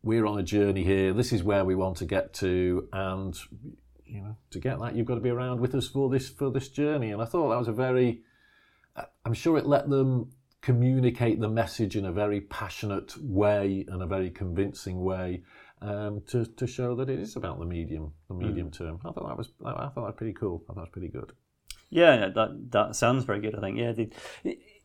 We're 0.02 0.26
on 0.26 0.38
a 0.38 0.44
journey 0.44 0.84
here. 0.84 1.12
This 1.12 1.32
is 1.32 1.42
where 1.42 1.64
we 1.64 1.74
want 1.74 1.96
to 1.96 2.04
get 2.04 2.32
to, 2.34 2.88
and 2.92 3.36
you 4.08 4.20
know, 4.20 4.36
to 4.50 4.58
get 4.58 4.78
that, 4.80 4.94
you've 4.94 5.06
got 5.06 5.16
to 5.16 5.20
be 5.20 5.30
around 5.30 5.60
with 5.60 5.74
us 5.74 5.88
for 5.88 6.08
this 6.08 6.28
for 6.28 6.50
this 6.50 6.68
journey. 6.68 7.10
And 7.10 7.20
I 7.20 7.24
thought 7.24 7.50
that 7.50 7.58
was 7.58 7.68
a 7.68 7.72
very, 7.72 8.22
I'm 9.24 9.34
sure 9.34 9.58
it 9.58 9.66
let 9.66 9.88
them 9.88 10.30
communicate 10.60 11.40
the 11.40 11.48
message 11.48 11.96
in 11.96 12.04
a 12.04 12.12
very 12.12 12.40
passionate 12.40 13.14
way 13.22 13.84
and 13.88 14.02
a 14.02 14.06
very 14.06 14.30
convincing 14.30 15.02
way 15.02 15.42
um, 15.80 16.22
to 16.26 16.44
to 16.44 16.66
show 16.66 16.94
that 16.96 17.08
it 17.08 17.18
is 17.18 17.36
about 17.36 17.58
the 17.58 17.64
medium, 17.64 18.12
the 18.28 18.34
medium 18.34 18.70
term. 18.70 18.98
I 19.04 19.12
thought 19.12 19.28
that 19.28 19.38
was 19.38 19.48
I 19.64 19.72
thought 19.72 19.94
that 19.94 20.00
was 20.00 20.14
pretty 20.16 20.34
cool. 20.34 20.62
I 20.64 20.66
thought 20.66 20.76
that 20.76 20.80
was 20.82 20.90
pretty 20.92 21.08
good. 21.08 21.32
Yeah, 21.90 22.28
that 22.34 22.70
that 22.72 22.96
sounds 22.96 23.24
very 23.24 23.40
good. 23.40 23.54
I 23.54 23.60
think 23.60 23.78
yeah, 23.78 23.92
the, 23.92 24.10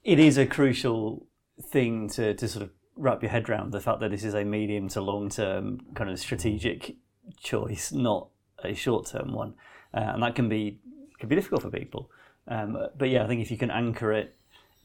it 0.03 0.19
is 0.19 0.37
a 0.37 0.45
crucial 0.45 1.27
thing 1.71 2.09
to 2.09 2.33
to 2.33 2.47
sort 2.47 2.63
of 2.63 2.71
wrap 2.95 3.23
your 3.23 3.31
head 3.31 3.49
around 3.49 3.71
the 3.71 3.79
fact 3.79 3.99
that 4.01 4.11
this 4.11 4.23
is 4.23 4.33
a 4.33 4.43
medium 4.43 4.87
to 4.89 5.01
long 5.01 5.29
term 5.29 5.81
kind 5.95 6.09
of 6.09 6.19
strategic 6.19 6.95
choice, 7.37 7.91
not 7.91 8.29
a 8.65 8.73
short 8.73 9.07
term 9.07 9.33
one, 9.33 9.53
uh, 9.93 10.11
and 10.13 10.23
that 10.23 10.35
can 10.35 10.49
be 10.49 10.79
can 11.19 11.29
be 11.29 11.35
difficult 11.35 11.61
for 11.61 11.69
people. 11.69 12.09
Um, 12.47 12.77
but 12.97 13.09
yeah, 13.09 13.23
I 13.23 13.27
think 13.27 13.41
if 13.41 13.51
you 13.51 13.57
can 13.57 13.71
anchor 13.71 14.11
it 14.11 14.35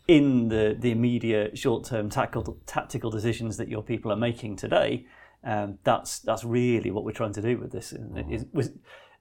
in 0.06 0.48
the 0.48 0.76
the 0.78 0.90
immediate 0.90 1.58
short 1.58 1.84
term 1.84 2.08
tactical 2.08 2.58
tactical 2.66 3.10
decisions 3.10 3.56
that 3.56 3.68
your 3.68 3.82
people 3.82 4.12
are 4.12 4.16
making 4.16 4.56
today, 4.56 5.06
um, 5.44 5.78
that's 5.84 6.20
that's 6.20 6.44
really 6.44 6.90
what 6.90 7.04
we're 7.04 7.12
trying 7.12 7.34
to 7.34 7.42
do 7.42 7.58
with 7.58 7.72
this. 7.72 7.92
Is, 8.30 8.44
was, 8.52 8.70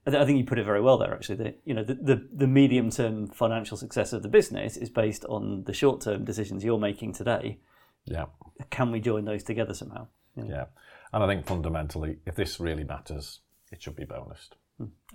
I 0.06 0.12
th- 0.12 0.22
I 0.22 0.26
think 0.26 0.38
you 0.38 0.46
put 0.46 0.60
it 0.60 0.66
very 0.66 0.82
well 0.82 0.98
there. 0.98 1.14
Actually, 1.14 1.36
that 1.44 1.60
you 1.66 1.74
know 1.74 1.84
the, 1.84 1.96
the, 1.96 2.28
the 2.34 2.48
medium 2.48 2.90
term 2.90 3.28
financial 3.28 3.76
success 3.78 4.14
of 4.14 4.24
the 4.24 4.30
business 4.30 4.78
is 4.78 4.90
based 4.90 5.26
on 5.26 5.64
the 5.66 5.74
short 5.74 6.02
term 6.02 6.24
decisions 6.24 6.64
you're 6.64 6.80
making 6.80 7.14
today. 7.14 7.60
Yeah, 8.06 8.28
Can 8.70 8.92
we 8.92 9.02
join 9.02 9.26
those 9.26 9.44
together 9.44 9.74
somehow? 9.74 10.08
yeah. 10.38 10.66
And 11.12 11.24
I 11.24 11.28
think 11.28 11.46
fundamentally, 11.46 12.20
if 12.26 12.36
this 12.36 12.60
really 12.60 12.84
matters, 12.86 13.40
it 13.72 13.82
should 13.82 13.96
be 13.96 14.06
bonused. 14.06 14.52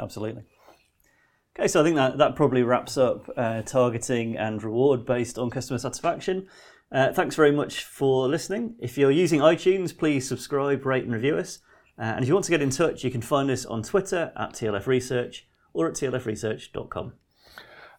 Absolutely. 0.00 0.44
Okay, 1.58 1.68
so 1.68 1.80
I 1.80 1.84
think 1.84 1.96
that, 1.96 2.18
that 2.18 2.34
probably 2.34 2.62
wraps 2.62 2.96
up 2.96 3.28
uh, 3.36 3.62
targeting 3.62 4.36
and 4.36 4.62
reward 4.62 5.04
based 5.04 5.38
on 5.38 5.50
customer 5.50 5.78
satisfaction. 5.78 6.48
Uh, 6.90 7.12
thanks 7.12 7.36
very 7.36 7.52
much 7.52 7.84
for 7.84 8.28
listening. 8.28 8.74
If 8.78 8.96
you're 8.96 9.10
using 9.10 9.40
iTunes, 9.40 9.96
please 9.96 10.26
subscribe, 10.26 10.84
rate, 10.86 11.04
and 11.04 11.12
review 11.12 11.36
us. 11.36 11.58
Uh, 11.98 12.02
and 12.02 12.22
if 12.22 12.28
you 12.28 12.34
want 12.34 12.44
to 12.46 12.50
get 12.50 12.62
in 12.62 12.70
touch, 12.70 13.04
you 13.04 13.10
can 13.10 13.22
find 13.22 13.50
us 13.50 13.66
on 13.66 13.82
Twitter 13.82 14.32
at 14.36 14.54
TLF 14.54 14.86
Research 14.86 15.46
or 15.74 15.88
at 15.88 15.94
tlfresearch.com. 15.94 17.12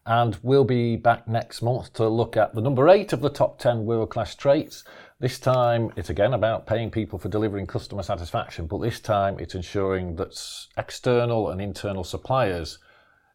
And 0.05 0.37
we'll 0.41 0.65
be 0.65 0.95
back 0.95 1.27
next 1.27 1.61
month 1.61 1.93
to 1.93 2.07
look 2.09 2.35
at 2.35 2.53
the 2.53 2.61
number 2.61 2.89
eight 2.89 3.13
of 3.13 3.21
the 3.21 3.29
top 3.29 3.59
10 3.59 3.85
world 3.85 4.09
class 4.09 4.35
traits. 4.35 4.83
This 5.23 5.39
time 5.39 5.89
it's 5.95 6.09
again 6.09 6.33
about 6.33 6.67
paying 6.67 6.91
people 6.91 7.17
for 7.17 7.29
delivering 7.29 7.65
customer 7.65 8.03
satisfaction, 8.03 8.67
but 8.67 8.79
this 8.79 8.99
time 8.99 9.39
it's 9.39 9.55
ensuring 9.55 10.17
that 10.17 10.37
external 10.75 11.49
and 11.49 11.61
internal 11.61 12.03
suppliers 12.03 12.77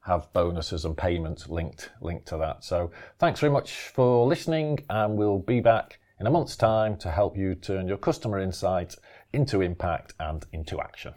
have 0.03 0.31
bonuses 0.35 0.85
and 0.85 0.95
payments 0.95 1.49
linked 1.49 1.89
linked 2.03 2.29
to 2.29 2.37
that. 2.37 2.63
So 2.63 2.91
thanks 3.19 3.41
very 3.41 3.51
much 3.51 3.89
for 3.89 4.27
listening 4.27 4.81
and 4.91 5.17
we'll 5.17 5.39
be 5.39 5.61
back 5.61 5.99
in 6.21 6.27
a 6.27 6.31
month's 6.31 6.57
time 6.57 6.99
to 6.99 7.11
help 7.11 7.39
you 7.39 7.55
turn 7.55 7.89
your 7.89 7.97
customer 7.97 8.39
insight 8.39 8.95
into 9.33 9.63
impact 9.63 10.13
and 10.21 10.45
into 10.53 10.83
action. 10.83 11.15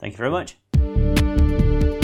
Thank 0.00 0.14
you 0.14 0.18
very 0.18 0.30
much. 0.30 2.01